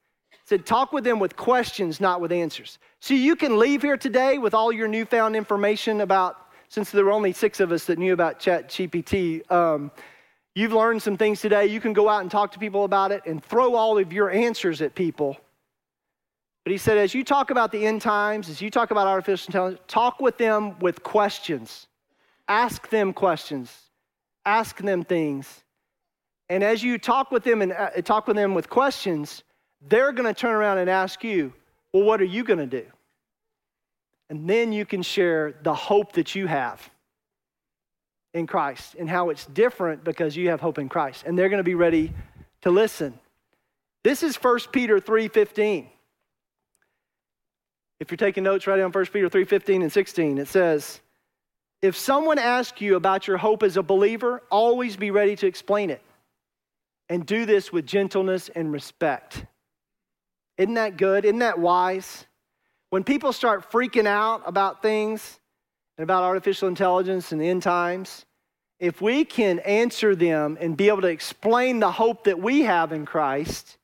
[0.44, 2.78] Said, Talk with them with questions, not with answers.
[2.98, 6.36] So you can leave here today with all your newfound information about,
[6.68, 9.48] since there were only six of us that knew about Chat GPT.
[9.52, 9.92] Um,
[10.56, 11.66] you've learned some things today.
[11.66, 14.30] You can go out and talk to people about it and throw all of your
[14.32, 15.38] answers at people
[16.64, 19.48] but he said, as you talk about the end times, as you talk about artificial
[19.48, 21.88] intelligence, talk with them with questions.
[22.48, 23.74] Ask them questions.
[24.46, 25.64] Ask them things.
[26.48, 29.42] And as you talk with them and uh, talk with them with questions,
[29.88, 31.52] they're going to turn around and ask you,
[31.92, 32.86] well, what are you going to do?
[34.30, 36.88] And then you can share the hope that you have
[38.34, 41.24] in Christ and how it's different because you have hope in Christ.
[41.26, 42.12] And they're going to be ready
[42.62, 43.18] to listen.
[44.04, 45.88] This is 1 Peter 3:15.
[48.02, 50.38] If you're taking notes, write down 1 Peter 3 15 and 16.
[50.38, 51.00] It says,
[51.82, 55.88] If someone asks you about your hope as a believer, always be ready to explain
[55.88, 56.02] it.
[57.08, 59.46] And do this with gentleness and respect.
[60.58, 61.24] Isn't that good?
[61.24, 62.26] Isn't that wise?
[62.90, 65.38] When people start freaking out about things
[65.96, 68.26] and about artificial intelligence and the end times,
[68.80, 72.90] if we can answer them and be able to explain the hope that we have
[72.90, 73.78] in Christ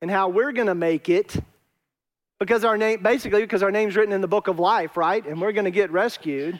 [0.00, 1.36] and how we're going to make it,
[2.40, 5.24] because our name, basically, because our name's written in the book of life, right?
[5.24, 6.58] And we're going to get rescued.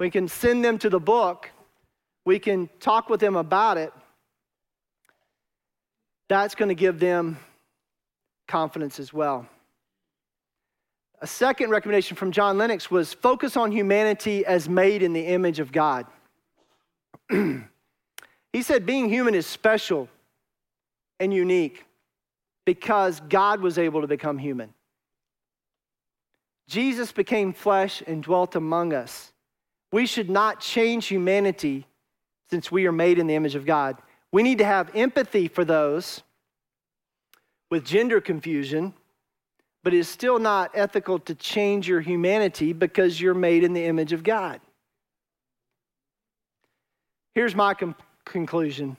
[0.00, 1.48] We can send them to the book.
[2.26, 3.92] We can talk with them about it.
[6.28, 7.38] That's going to give them
[8.48, 9.46] confidence as well.
[11.20, 15.60] A second recommendation from John Lennox was focus on humanity as made in the image
[15.60, 16.06] of God.
[17.30, 20.08] he said being human is special
[21.20, 21.84] and unique
[22.64, 24.72] because God was able to become human.
[26.66, 29.32] Jesus became flesh and dwelt among us.
[29.92, 31.86] We should not change humanity
[32.50, 33.96] since we are made in the image of God.
[34.32, 36.22] We need to have empathy for those
[37.70, 38.94] with gender confusion,
[39.82, 43.84] but it is still not ethical to change your humanity because you're made in the
[43.84, 44.60] image of God.
[47.34, 48.96] Here's my com- conclusion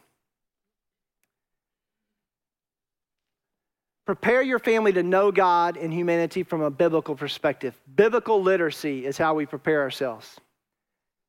[4.05, 7.75] Prepare your family to know God and humanity from a biblical perspective.
[7.95, 10.39] Biblical literacy is how we prepare ourselves,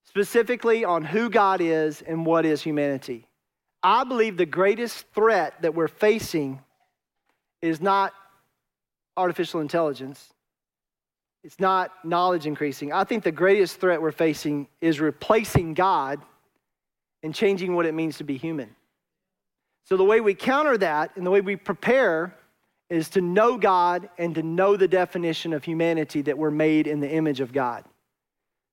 [0.05, 3.27] specifically on who God is and what is humanity.
[3.83, 6.61] I believe the greatest threat that we're facing
[7.63, 8.13] is not
[9.17, 10.33] artificial intelligence,
[11.43, 12.93] it's not knowledge increasing.
[12.93, 16.21] I think the greatest threat we're facing is replacing God
[17.23, 18.75] and changing what it means to be human.
[19.85, 22.35] So, the way we counter that and the way we prepare
[22.89, 27.01] is to know God and to know the definition of humanity that we're made in
[27.01, 27.85] the image of God.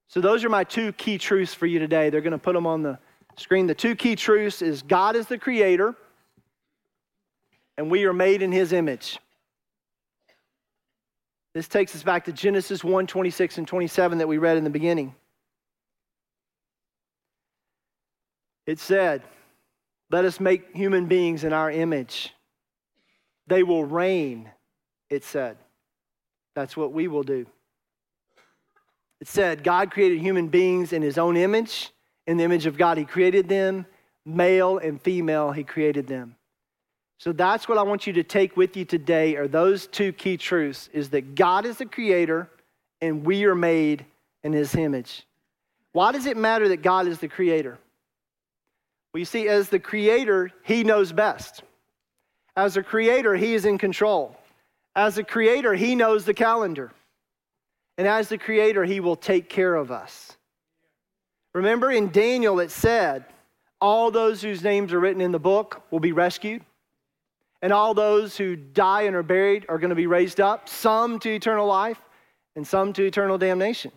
[0.07, 2.09] So those are my two key truths for you today.
[2.09, 2.99] They're going to put them on the
[3.37, 3.65] screen.
[3.65, 5.95] The two key truths is God is the creator
[7.77, 9.17] and we are made in his image.
[11.53, 14.69] This takes us back to Genesis 1 26 and 27 that we read in the
[14.69, 15.15] beginning.
[18.65, 19.23] It said,
[20.09, 22.33] Let us make human beings in our image
[23.47, 24.49] they will reign,
[25.09, 25.57] it said.
[26.55, 27.45] That's what we will do.
[29.21, 31.91] It said God created human beings in his own image.
[32.27, 33.85] In the image of God, he created them.
[34.25, 36.35] Male and female, he created them.
[37.19, 40.35] So that's what I want you to take with you today are those two key
[40.37, 42.49] truths is that God is the creator
[43.01, 44.05] and we are made
[44.43, 45.25] in his image.
[45.93, 47.77] Why does it matter that God is the creator?
[49.13, 51.63] Well, you see, as the creator, he knows best.
[52.55, 54.37] As a creator, He is in control.
[54.95, 56.91] As a creator, He knows the calendar.
[57.97, 60.37] And as the creator, He will take care of us.
[61.53, 63.25] Remember in Daniel, it said,
[63.79, 66.63] All those whose names are written in the book will be rescued.
[67.61, 71.17] And all those who die and are buried are going to be raised up, some
[71.19, 72.01] to eternal life
[72.55, 73.91] and some to eternal damnation.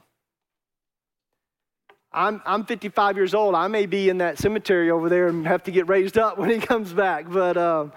[2.13, 3.55] I'm, I'm 55 years old.
[3.55, 6.49] I may be in that cemetery over there and have to get raised up when
[6.49, 7.29] he comes back.
[7.29, 7.93] But um,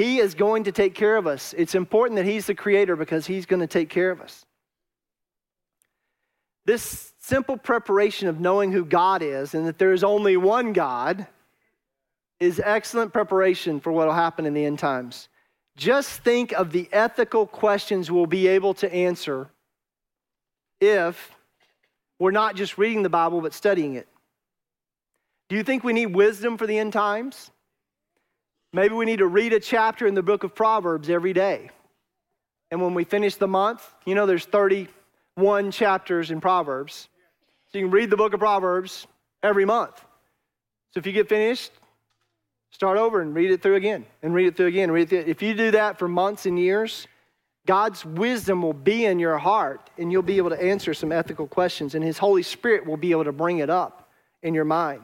[0.00, 1.54] he is going to take care of us.
[1.58, 4.46] It's important that He's the creator because He's going to take care of us.
[6.64, 11.26] This simple preparation of knowing who God is and that there is only one God
[12.38, 15.28] is excellent preparation for what will happen in the end times.
[15.76, 19.50] Just think of the ethical questions we'll be able to answer
[20.80, 21.34] if
[22.18, 24.08] we're not just reading the Bible, but studying it?
[25.50, 27.50] Do you think we need wisdom for the end times?
[28.72, 31.70] Maybe we need to read a chapter in the book of Proverbs every day.
[32.70, 37.08] And when we finish the month, you know, there's 31 chapters in Proverbs.
[37.72, 39.08] So you can read the book of Proverbs
[39.42, 39.96] every month.
[40.92, 41.72] So if you get finished,
[42.70, 44.90] start over and read it through again and read it through again.
[44.92, 45.24] Read it through.
[45.30, 47.08] If you do that for months and years,
[47.66, 51.46] God's wisdom will be in your heart and you'll be able to answer some ethical
[51.46, 54.08] questions, and His Holy Spirit will be able to bring it up
[54.42, 55.02] in your mind.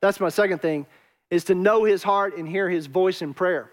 [0.00, 0.86] That's my second thing
[1.30, 3.70] is to know his heart and hear his voice in prayer.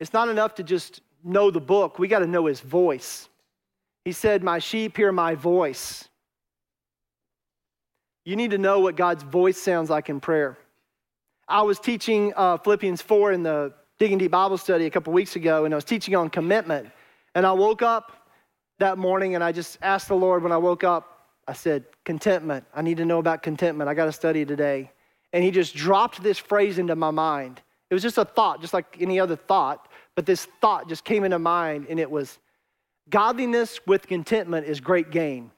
[0.00, 3.28] It's not enough to just know the book, we got to know his voice.
[4.04, 6.06] He said, My sheep hear my voice.
[8.26, 10.58] You need to know what God's voice sounds like in prayer.
[11.48, 15.36] I was teaching uh, Philippians 4 in the Digging Deep Bible study a couple weeks
[15.36, 16.88] ago, and I was teaching on commitment.
[17.34, 18.28] And I woke up
[18.78, 22.64] that morning and I just asked the Lord when I woke up, I said, Contentment.
[22.74, 23.88] I need to know about contentment.
[23.88, 24.90] I got to study today
[25.34, 27.60] and he just dropped this phrase into my mind.
[27.90, 31.24] It was just a thought, just like any other thought, but this thought just came
[31.24, 32.38] into mind, and it was
[33.10, 35.50] godliness with contentment is great gain.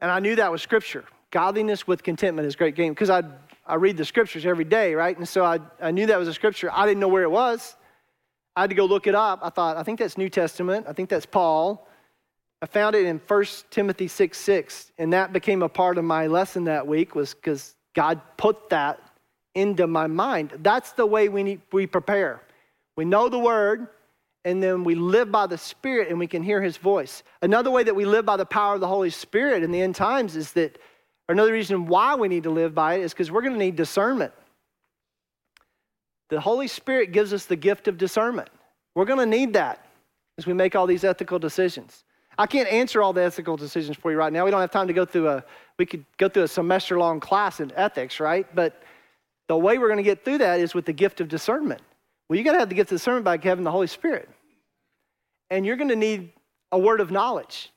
[0.00, 1.04] And I knew that was scripture.
[1.30, 3.22] Godliness with contentment is great gain because I,
[3.64, 5.16] I read the scriptures every day, right?
[5.16, 6.68] And so I, I knew that was a scripture.
[6.72, 7.76] I didn't know where it was.
[8.56, 9.38] I had to go look it up.
[9.40, 10.86] I thought, I think that's New Testament.
[10.88, 11.86] I think that's Paul.
[12.60, 16.26] I found it in 1 Timothy 6 6, and that became a part of my
[16.26, 19.00] lesson that week was because God put that
[19.54, 20.52] into my mind.
[20.62, 22.40] That's the way we, need, we prepare.
[22.96, 23.88] We know the word,
[24.44, 27.22] and then we live by the Spirit and we can hear his voice.
[27.42, 29.94] Another way that we live by the power of the Holy Spirit in the end
[29.94, 30.78] times is that,
[31.28, 33.76] another reason why we need to live by it is because we're going to need
[33.76, 34.32] discernment.
[36.30, 38.48] The Holy Spirit gives us the gift of discernment.
[38.94, 39.84] We're going to need that
[40.38, 42.04] as we make all these ethical decisions.
[42.40, 44.46] I can't answer all the ethical decisions for you right now.
[44.46, 45.44] We don't have time to go through a,
[45.78, 48.46] we could go through a semester long class in ethics, right?
[48.54, 48.82] But
[49.46, 51.82] the way we're going to get through that is with the gift of discernment.
[52.28, 54.26] Well, you got to have the gift of discernment by having the Holy Spirit.
[55.50, 56.32] And you're going to need
[56.72, 57.70] a word of knowledge.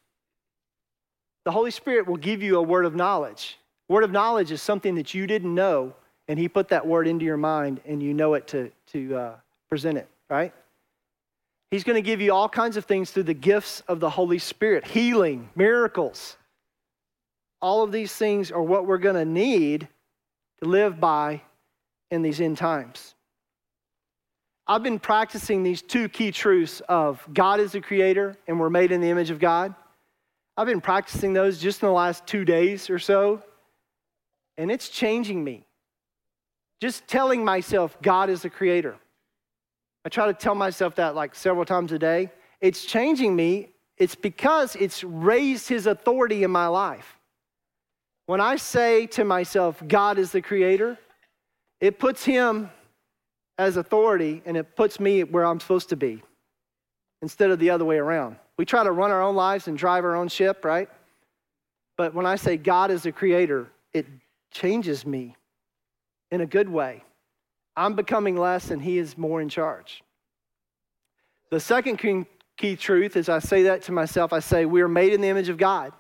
[1.44, 3.60] The Holy Spirit will give you a word of knowledge.
[3.90, 5.94] Word of knowledge is something that you didn't know,
[6.30, 9.36] and He put that word into your mind, and you know it to, to uh,
[9.68, 10.54] present it, right?
[11.74, 14.38] He's going to give you all kinds of things through the gifts of the Holy
[14.38, 16.38] Spirit healing, miracles.
[17.64, 19.88] All of these things are what we're going to need
[20.62, 21.42] to live by
[22.12, 23.16] in these end times.
[24.68, 28.92] I've been practicing these two key truths of God is the creator and we're made
[28.92, 29.74] in the image of God.
[30.56, 33.42] I've been practicing those just in the last two days or so,
[34.60, 35.66] and it's changing me.
[36.80, 38.96] Just telling myself God is the creator.
[40.06, 42.32] I try to tell myself that like several times a day.
[42.62, 43.70] It's changing me.
[43.98, 47.20] It's because it's raised his authority in my life.
[48.26, 50.98] When I say to myself, God is the creator,
[51.82, 52.70] it puts him
[53.58, 56.24] as authority and it puts me where I'm supposed to be
[57.22, 58.38] instead of the other way around.
[58.58, 60.90] We try to run our own lives and drive our own ship, right?
[61.98, 64.06] But when I say God is the creator, it
[64.52, 65.36] changes me
[66.32, 67.04] in a good way.
[67.76, 70.04] I'm becoming less and he is more in charge.
[71.50, 71.98] The second
[72.58, 75.28] key truth is I say that to myself, I say, we are made in the
[75.28, 75.94] image of God.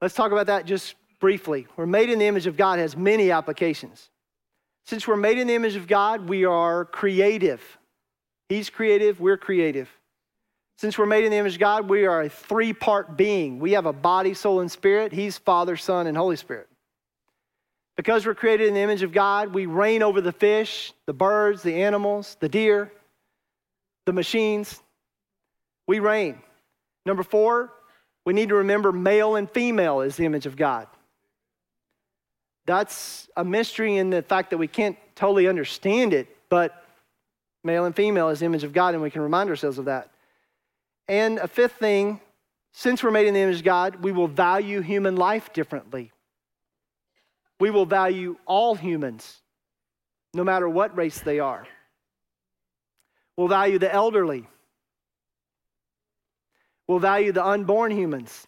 [0.00, 1.66] Let's talk about that just briefly.
[1.76, 4.10] We're made in the image of God has many applications.
[4.84, 7.60] Since we're made in the image of God, we are creative.
[8.48, 9.88] He's creative, we're creative.
[10.76, 13.58] Since we're made in the image of God, we are a three part being.
[13.58, 15.12] We have a body, soul, and spirit.
[15.12, 16.67] He's Father, Son, and Holy Spirit.
[17.98, 21.64] Because we're created in the image of God, we reign over the fish, the birds,
[21.64, 22.92] the animals, the deer,
[24.06, 24.80] the machines.
[25.88, 26.38] We reign.
[27.04, 27.72] Number four,
[28.24, 30.86] we need to remember male and female is the image of God.
[32.66, 36.84] That's a mystery in the fact that we can't totally understand it, but
[37.64, 40.08] male and female is the image of God, and we can remind ourselves of that.
[41.08, 42.20] And a fifth thing,
[42.72, 46.12] since we're made in the image of God, we will value human life differently.
[47.60, 49.40] We will value all humans,
[50.34, 51.66] no matter what race they are.
[53.36, 54.46] We'll value the elderly.
[56.86, 58.46] We'll value the unborn humans.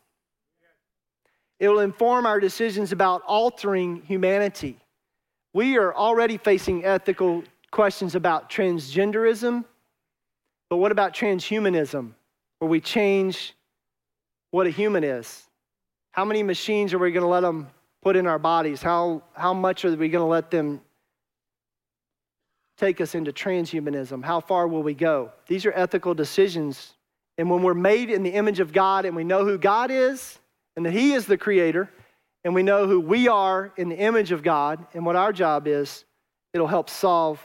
[1.58, 4.78] It will inform our decisions about altering humanity.
[5.52, 9.64] We are already facing ethical questions about transgenderism,
[10.68, 12.12] but what about transhumanism,
[12.58, 13.54] where we change
[14.52, 15.44] what a human is?
[16.12, 17.68] How many machines are we going to let them
[18.02, 18.82] put in our bodies?
[18.82, 20.80] How, how much are we going to let them
[22.78, 24.24] take us into transhumanism?
[24.24, 25.32] How far will we go?
[25.46, 26.94] These are ethical decisions
[27.40, 30.38] And when we're made in the image of God and we know who God is
[30.76, 31.88] and that He is the creator,
[32.44, 35.66] and we know who we are in the image of God and what our job
[35.66, 36.04] is,
[36.52, 37.40] it'll help solve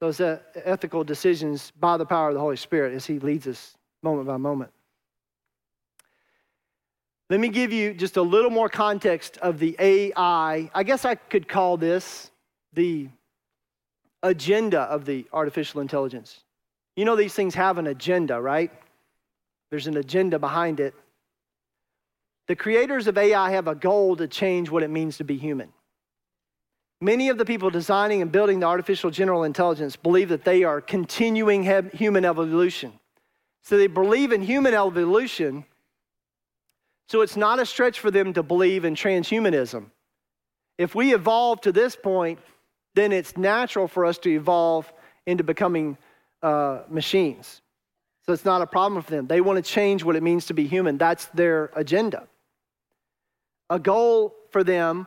[0.00, 4.26] those ethical decisions by the power of the Holy Spirit as He leads us moment
[4.26, 4.70] by moment.
[7.28, 10.70] Let me give you just a little more context of the AI.
[10.72, 12.30] I guess I could call this
[12.72, 13.08] the
[14.22, 16.44] agenda of the artificial intelligence.
[16.94, 18.70] You know, these things have an agenda, right?
[19.70, 20.94] There's an agenda behind it.
[22.46, 25.72] The creators of AI have a goal to change what it means to be human.
[27.00, 30.80] Many of the people designing and building the artificial general intelligence believe that they are
[30.80, 32.92] continuing human evolution.
[33.62, 35.64] So they believe in human evolution
[37.08, 39.86] so it's not a stretch for them to believe in transhumanism.
[40.78, 42.38] If we evolve to this point,
[42.94, 44.92] then it's natural for us to evolve
[45.26, 45.96] into becoming
[46.42, 47.62] uh, machines.
[48.24, 49.26] So it's not a problem for them.
[49.26, 50.98] They want to change what it means to be human.
[50.98, 52.26] That's their agenda.
[53.70, 55.06] A goal for them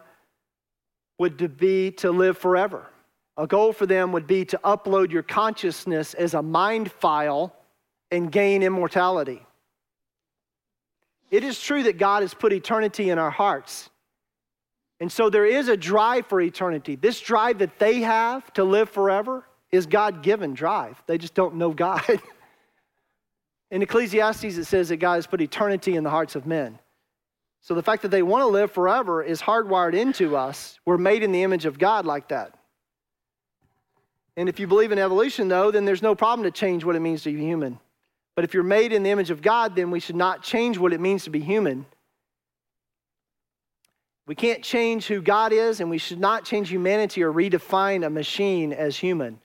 [1.17, 2.87] would be to live forever.
[3.35, 7.53] A goal for them would be to upload your consciousness as a mind file
[8.11, 9.45] and gain immortality.
[11.31, 13.89] It is true that God has put eternity in our hearts.
[14.99, 16.95] And so there is a drive for eternity.
[16.95, 21.01] This drive that they have to live forever is God given drive.
[21.05, 22.03] They just don't know God.
[23.71, 26.79] in Ecclesiastes, it says that God has put eternity in the hearts of men.
[27.61, 30.79] So the fact that they want to live forever is hardwired into us.
[30.85, 32.55] We're made in the image of God like that.
[34.35, 37.01] And if you believe in evolution, though, then there's no problem to change what it
[37.01, 37.79] means to be human.
[38.39, 40.93] But if you're made in the image of God, then we should not change what
[40.93, 41.85] it means to be human.
[44.27, 48.09] We can't change who God is, and we should not change humanity or redefine a
[48.09, 49.41] machine as human.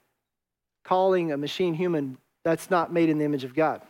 [0.84, 3.82] Calling a machine human, that's not made in the image of God.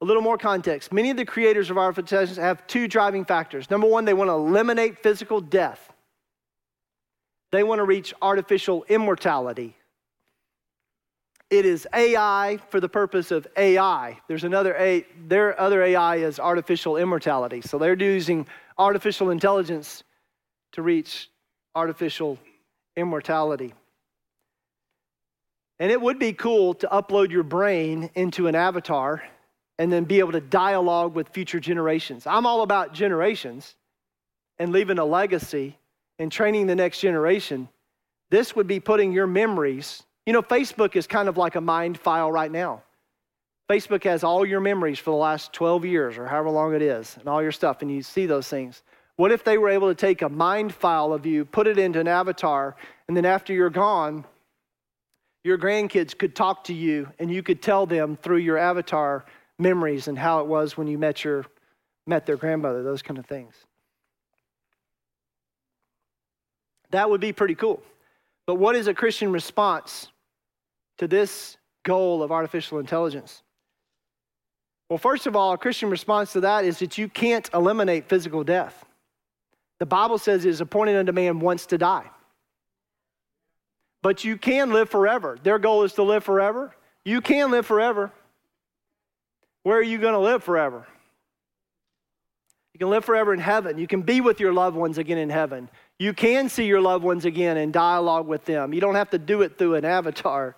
[0.00, 0.90] A little more context.
[0.90, 3.70] Many of the creators of artificial intelligence have two driving factors.
[3.70, 5.92] Number one, they want to eliminate physical death,
[7.52, 9.76] they want to reach artificial immortality.
[11.50, 14.18] It is AI for the purpose of AI.
[14.28, 17.62] There's another A, their other AI is artificial immortality.
[17.62, 18.46] So they're using
[18.76, 20.04] artificial intelligence
[20.72, 21.30] to reach
[21.74, 22.38] artificial
[22.96, 23.72] immortality.
[25.78, 29.22] And it would be cool to upload your brain into an avatar
[29.78, 32.26] and then be able to dialogue with future generations.
[32.26, 33.76] I'm all about generations
[34.58, 35.78] and leaving a legacy
[36.18, 37.68] and training the next generation.
[38.30, 41.98] This would be putting your memories you know, Facebook is kind of like a mind
[41.98, 42.82] file right now.
[43.66, 47.16] Facebook has all your memories for the last 12 years or however long it is,
[47.18, 48.82] and all your stuff, and you see those things.
[49.16, 51.98] What if they were able to take a mind file of you, put it into
[51.98, 52.76] an avatar,
[53.08, 54.26] and then after you're gone,
[55.44, 59.24] your grandkids could talk to you and you could tell them through your avatar
[59.58, 61.46] memories and how it was when you met your
[62.06, 63.54] met their grandmother, those kind of things.
[66.90, 67.82] That would be pretty cool.
[68.44, 70.08] But what is a Christian response
[70.98, 73.42] to this goal of artificial intelligence?
[74.88, 78.44] Well, first of all, a Christian response to that is that you can't eliminate physical
[78.44, 78.84] death.
[79.78, 82.10] The Bible says it is appointed unto man once to die.
[84.02, 85.38] But you can live forever.
[85.42, 86.74] Their goal is to live forever.
[87.04, 88.12] You can live forever.
[89.62, 90.86] Where are you going to live forever?
[92.72, 93.76] You can live forever in heaven.
[93.76, 95.68] You can be with your loved ones again in heaven.
[95.98, 98.72] You can see your loved ones again and dialogue with them.
[98.72, 100.54] You don't have to do it through an avatar.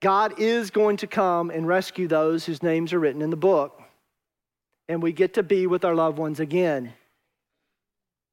[0.00, 3.80] God is going to come and rescue those whose names are written in the book.
[4.88, 6.92] And we get to be with our loved ones again.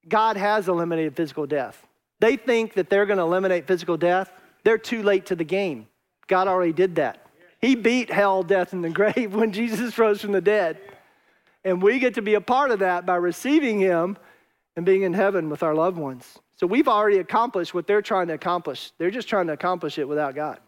[0.08, 1.86] God has eliminated physical death.
[2.20, 4.32] They think that they're going to eliminate physical death.
[4.64, 5.88] They're too late to the game.
[6.28, 7.28] God already did that.
[7.62, 10.80] He beat hell, death, and the grave when Jesus rose from the dead.
[11.64, 14.18] And we get to be a part of that by receiving Him
[14.76, 16.40] and being in heaven with our loved ones.
[16.56, 18.92] So we've already accomplished what they're trying to accomplish.
[18.98, 20.60] They're just trying to accomplish it without God.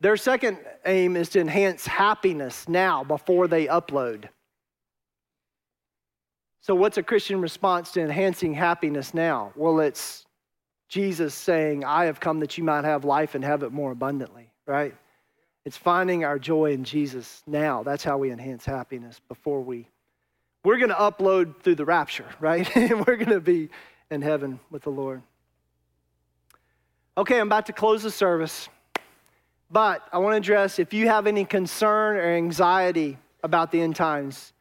[0.00, 4.28] Their second aim is to enhance happiness now before they upload.
[6.60, 9.52] So, what's a Christian response to enhancing happiness now?
[9.54, 10.26] Well, it's
[10.88, 14.50] Jesus saying, I have come that you might have life and have it more abundantly,
[14.66, 14.94] right?
[15.64, 17.82] It's finding our joy in Jesus now.
[17.82, 19.88] That's how we enhance happiness before we.
[20.64, 22.68] We're going to upload through the rapture, right?
[22.76, 23.70] and we're going to be
[24.10, 25.22] in heaven with the Lord.
[27.18, 28.68] Okay, I'm about to close the service.
[29.70, 33.96] But I want to address if you have any concern or anxiety about the end
[33.96, 34.52] times,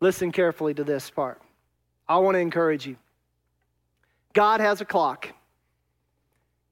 [0.00, 1.40] listen carefully to this part.
[2.08, 2.96] I want to encourage you.
[4.34, 5.28] God has a clock,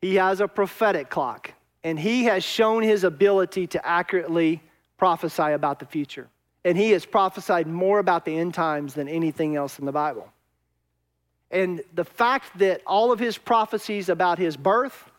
[0.00, 1.52] He has a prophetic clock.
[1.82, 4.62] and he has shown his ability to accurately
[4.98, 6.28] prophesy about the future.
[6.62, 10.30] And he has prophesied more about the end times than anything else in the Bible.
[11.50, 15.09] And the fact that all of his prophecies about his birth,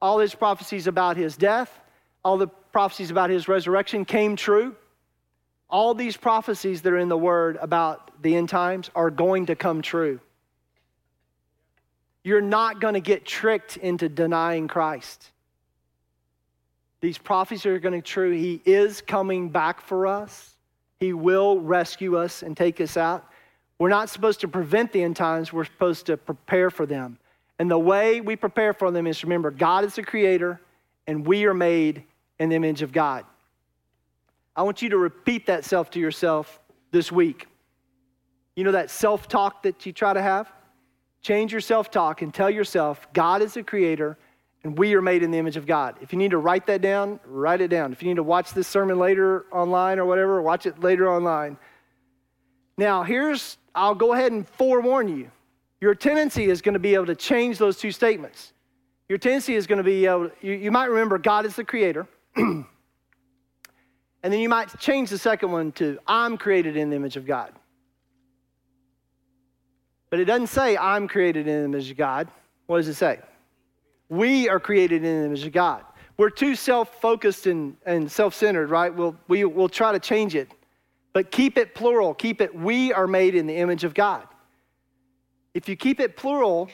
[0.00, 1.80] all his prophecies about his death,
[2.24, 4.76] all the prophecies about his resurrection came true.
[5.68, 9.56] All these prophecies that are in the Word about the end times are going to
[9.56, 10.20] come true.
[12.22, 15.30] You're not going to get tricked into denying Christ.
[17.00, 18.32] These prophecies are going to be true.
[18.32, 20.56] He is coming back for us.
[20.98, 23.30] He will rescue us and take us out.
[23.78, 27.18] We're not supposed to prevent the end times, we're supposed to prepare for them.
[27.58, 30.60] And the way we prepare for them is remember, God is the creator,
[31.06, 32.04] and we are made
[32.38, 33.24] in the image of God.
[34.54, 37.46] I want you to repeat that self to yourself this week.
[38.54, 40.50] You know that self talk that you try to have?
[41.22, 44.16] Change your self talk and tell yourself, God is the creator,
[44.64, 45.96] and we are made in the image of God.
[46.00, 47.92] If you need to write that down, write it down.
[47.92, 51.58] If you need to watch this sermon later online or whatever, watch it later online.
[52.78, 55.30] Now, here's, I'll go ahead and forewarn you.
[55.80, 58.52] Your tendency is going to be able to change those two statements.
[59.08, 62.06] Your tendency is going to be able, you, you might remember God is the creator.
[62.36, 62.64] and
[64.22, 67.52] then you might change the second one to I'm created in the image of God.
[70.10, 72.28] But it doesn't say I'm created in the image of God.
[72.66, 73.20] What does it say?
[74.08, 75.84] We are created in the image of God.
[76.16, 78.94] We're too self focused and, and self centered, right?
[78.94, 80.50] We'll, we, will try to change it.
[81.12, 82.14] But keep it plural.
[82.14, 84.26] Keep it, we are made in the image of God.
[85.56, 86.68] If you keep it plural,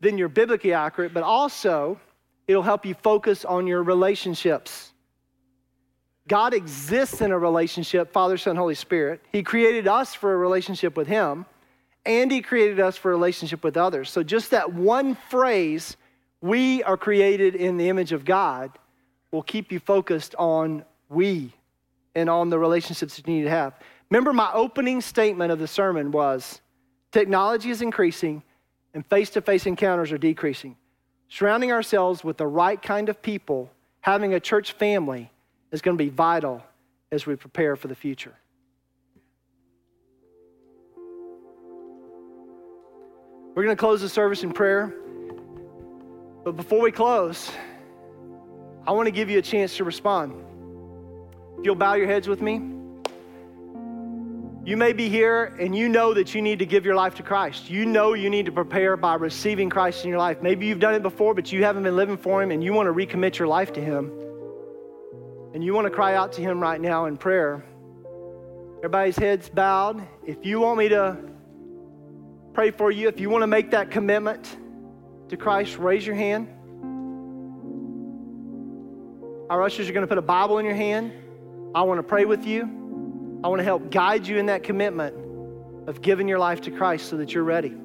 [0.00, 1.98] then you're biblically accurate, but also
[2.46, 4.92] it'll help you focus on your relationships.
[6.28, 9.20] God exists in a relationship, Father, Son, Holy Spirit.
[9.32, 11.44] He created us for a relationship with Him,
[12.06, 14.10] and He created us for a relationship with others.
[14.10, 15.96] So, just that one phrase,
[16.40, 18.70] we are created in the image of God,
[19.32, 21.52] will keep you focused on we
[22.14, 23.74] and on the relationships that you need to have.
[24.08, 26.60] Remember, my opening statement of the sermon was
[27.14, 28.42] Technology is increasing,
[28.92, 30.74] and face to face encounters are decreasing.
[31.28, 35.30] Surrounding ourselves with the right kind of people, having a church family,
[35.70, 36.60] is going to be vital
[37.12, 38.34] as we prepare for the future.
[43.54, 44.92] We're going to close the service in prayer.
[46.42, 47.48] But before we close,
[48.88, 50.34] I want to give you a chance to respond.
[51.60, 52.74] If you'll bow your heads with me.
[54.64, 57.22] You may be here and you know that you need to give your life to
[57.22, 57.68] Christ.
[57.68, 60.40] You know you need to prepare by receiving Christ in your life.
[60.40, 62.86] Maybe you've done it before, but you haven't been living for Him and you want
[62.86, 64.10] to recommit your life to Him.
[65.52, 67.62] And you want to cry out to Him right now in prayer.
[68.78, 70.02] Everybody's heads bowed.
[70.24, 71.18] If you want me to
[72.54, 74.56] pray for you, if you want to make that commitment
[75.28, 76.48] to Christ, raise your hand.
[79.50, 81.12] Our ushers are going to put a Bible in your hand.
[81.74, 82.83] I want to pray with you.
[83.44, 85.14] I want to help guide you in that commitment
[85.86, 87.76] of giving your life to Christ so that you're ready.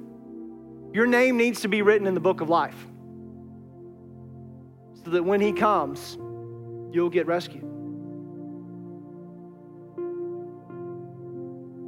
[0.93, 2.88] Your name needs to be written in the book of life
[5.03, 6.18] so that when He comes,
[6.95, 7.66] you'll get rescued.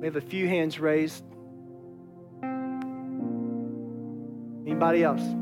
[0.02, 1.24] We have a few hands raised.
[4.66, 5.41] Anybody else?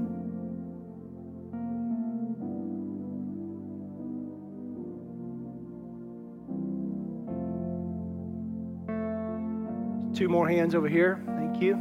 [10.20, 11.24] Two more hands over here.
[11.28, 11.76] Thank you.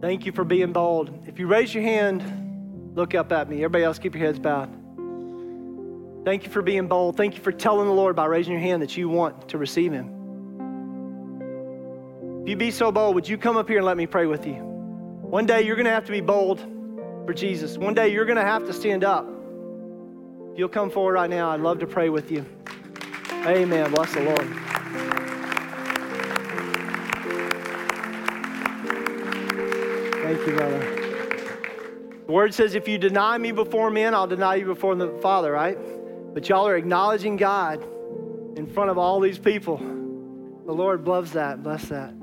[0.00, 1.24] Thank you for being bold.
[1.26, 3.56] If you raise your hand, look up at me.
[3.56, 4.70] Everybody else, keep your heads bowed.
[6.24, 7.18] Thank you for being bold.
[7.18, 9.92] Thank you for telling the Lord by raising your hand that you want to receive
[9.92, 10.08] Him.
[12.44, 14.46] If you be so bold, would you come up here and let me pray with
[14.46, 14.54] you?
[14.54, 16.60] One day you're going to have to be bold
[17.26, 17.76] for Jesus.
[17.76, 19.33] One day you're going to have to stand up.
[20.54, 22.46] If you'll come forward right now, I'd love to pray with you.
[23.44, 23.90] Amen.
[23.90, 24.38] Bless the Lord.
[30.22, 30.78] Thank you, brother.
[32.26, 35.50] The word says, if you deny me before men, I'll deny you before the Father,
[35.50, 35.76] right?
[36.32, 37.82] But y'all are acknowledging God
[38.56, 39.78] in front of all these people.
[39.78, 41.64] The Lord loves that.
[41.64, 42.14] Bless that.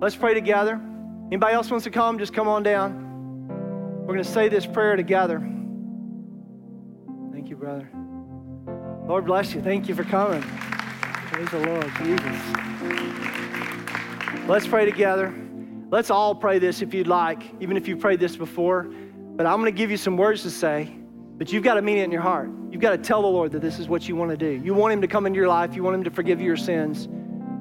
[0.00, 0.80] Let's pray together.
[1.28, 2.18] Anybody else wants to come?
[2.18, 3.46] Just come on down.
[4.00, 5.54] We're going to say this prayer together
[7.58, 7.88] brother.
[9.06, 9.60] Lord bless you.
[9.60, 10.42] Thank you for coming.
[10.42, 12.38] Praise the Lord, Jesus.
[14.48, 15.34] Let's pray together.
[15.90, 18.82] Let's all pray this if you'd like, even if you've prayed this before.
[18.82, 20.94] But I'm going to give you some words to say,
[21.36, 22.50] but you've got to mean it in your heart.
[22.70, 24.62] You've got to tell the Lord that this is what you want to do.
[24.62, 27.08] You want Him to come into your life, you want Him to forgive your sins,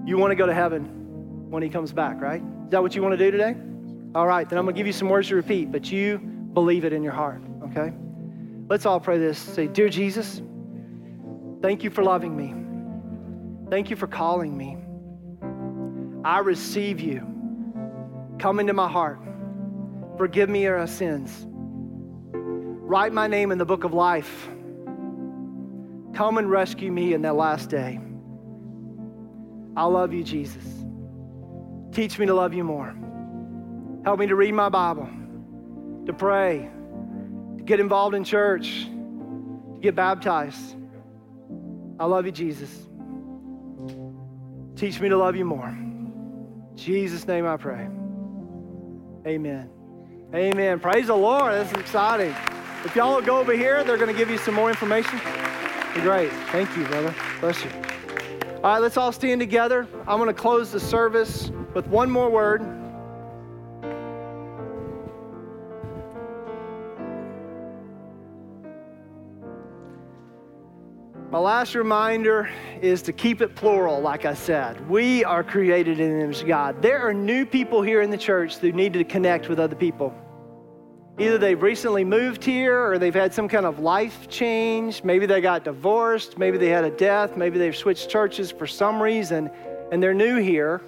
[0.06, 2.42] you want to go to heaven when He comes back, right?
[2.66, 3.56] Is that what you want to do today?
[4.16, 6.84] All right, then I'm going to give you some words to repeat, but you believe
[6.84, 7.94] it in your heart, okay?
[8.70, 9.38] Let's all pray this.
[9.38, 10.42] Say, Dear Jesus,
[11.62, 12.54] thank you for loving me.
[13.70, 14.78] Thank you for calling me.
[16.24, 17.26] I receive you.
[18.40, 19.20] Come into my heart.
[20.18, 21.46] Forgive me our sins.
[21.50, 24.48] Write my name in the book of life.
[26.14, 28.00] Come and rescue me in that last day.
[29.76, 30.64] I love you, Jesus.
[31.92, 32.96] Teach me to love you more.
[34.04, 35.10] Help me to read my Bible,
[36.06, 36.70] to pray,
[37.68, 38.88] get involved in church,
[39.82, 40.76] get baptized.
[42.00, 42.72] I love you, Jesus.
[44.76, 45.68] Teach me to love you more.
[45.68, 47.88] In Jesus' name I pray.
[49.28, 49.70] Amen.
[50.34, 50.80] Amen.
[50.80, 51.54] Praise the Lord.
[51.54, 52.34] This is exciting.
[52.86, 55.20] If y'all go over here, they're going to give you some more information.
[55.96, 56.32] Great.
[56.52, 57.14] Thank you, brother.
[57.42, 57.72] Bless you.
[58.58, 59.88] All right, let's all stand together.
[60.08, 62.62] I'm going to close the service with one more word.
[71.30, 72.50] My last reminder
[72.82, 74.90] is to keep it plural, like I said.
[74.90, 76.82] We are created in the image of God.
[76.82, 80.16] There are new people here in the church who need to connect with other people.
[81.20, 85.04] Either they've recently moved here or they've had some kind of life change.
[85.04, 86.38] Maybe they got divorced.
[86.38, 87.36] Maybe they had a death.
[87.36, 89.52] Maybe they've switched churches for some reason
[89.92, 90.82] and they're new here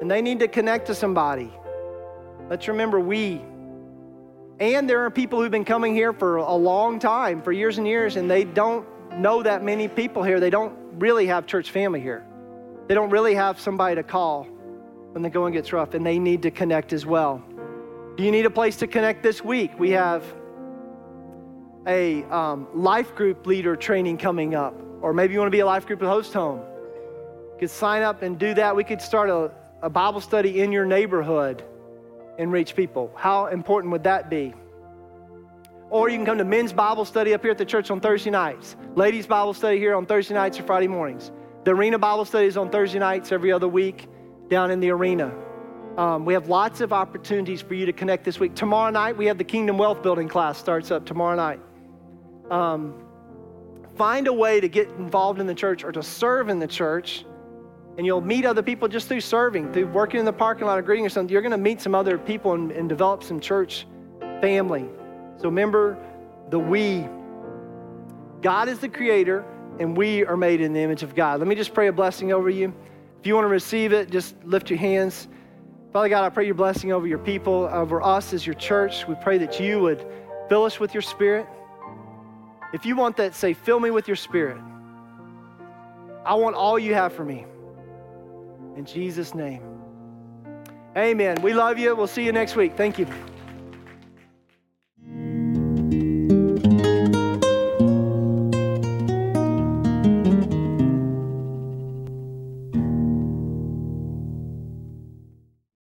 [0.00, 1.52] and they need to connect to somebody.
[2.48, 3.40] Let's remember we.
[4.60, 7.88] And there are people who've been coming here for a long time, for years and
[7.88, 8.86] years, and they don't
[9.18, 10.40] know that many people here.
[10.40, 12.24] They don't really have church family here.
[12.88, 14.44] They don't really have somebody to call
[15.12, 17.42] when the going gets rough, and they need to connect as well.
[18.16, 19.78] Do you need a place to connect this week?
[19.78, 20.24] We have
[21.86, 25.66] a um, life group leader training coming up, or maybe you want to be a
[25.66, 26.58] life group at Host Home.
[26.58, 28.76] You could sign up and do that.
[28.76, 29.50] We could start a,
[29.82, 31.62] a Bible study in your neighborhood
[32.38, 33.12] and reach people.
[33.16, 34.54] How important would that be?
[35.92, 38.30] Or you can come to men's Bible study up here at the church on Thursday
[38.30, 41.30] nights, ladies' Bible study here on Thursday nights or Friday mornings.
[41.64, 44.08] The arena Bible study is on Thursday nights every other week
[44.48, 45.30] down in the arena.
[45.98, 48.54] Um, we have lots of opportunities for you to connect this week.
[48.54, 51.60] Tomorrow night, we have the Kingdom Wealth Building class starts up tomorrow night.
[52.50, 52.94] Um,
[53.94, 57.26] find a way to get involved in the church or to serve in the church,
[57.98, 60.82] and you'll meet other people just through serving, through working in the parking lot or
[60.82, 61.30] greeting or something.
[61.30, 63.86] You're going to meet some other people and, and develop some church
[64.40, 64.88] family.
[65.42, 65.98] So remember
[66.50, 67.04] the we.
[68.42, 69.44] God is the creator,
[69.80, 71.40] and we are made in the image of God.
[71.40, 72.72] Let me just pray a blessing over you.
[73.18, 75.26] If you want to receive it, just lift your hands.
[75.92, 79.06] Father God, I pray your blessing over your people, over us as your church.
[79.08, 80.06] We pray that you would
[80.48, 81.46] fill us with your spirit.
[82.72, 84.58] If you want that, say, fill me with your spirit.
[86.24, 87.46] I want all you have for me.
[88.76, 89.62] In Jesus' name.
[90.96, 91.42] Amen.
[91.42, 91.96] We love you.
[91.96, 92.76] We'll see you next week.
[92.76, 93.06] Thank you.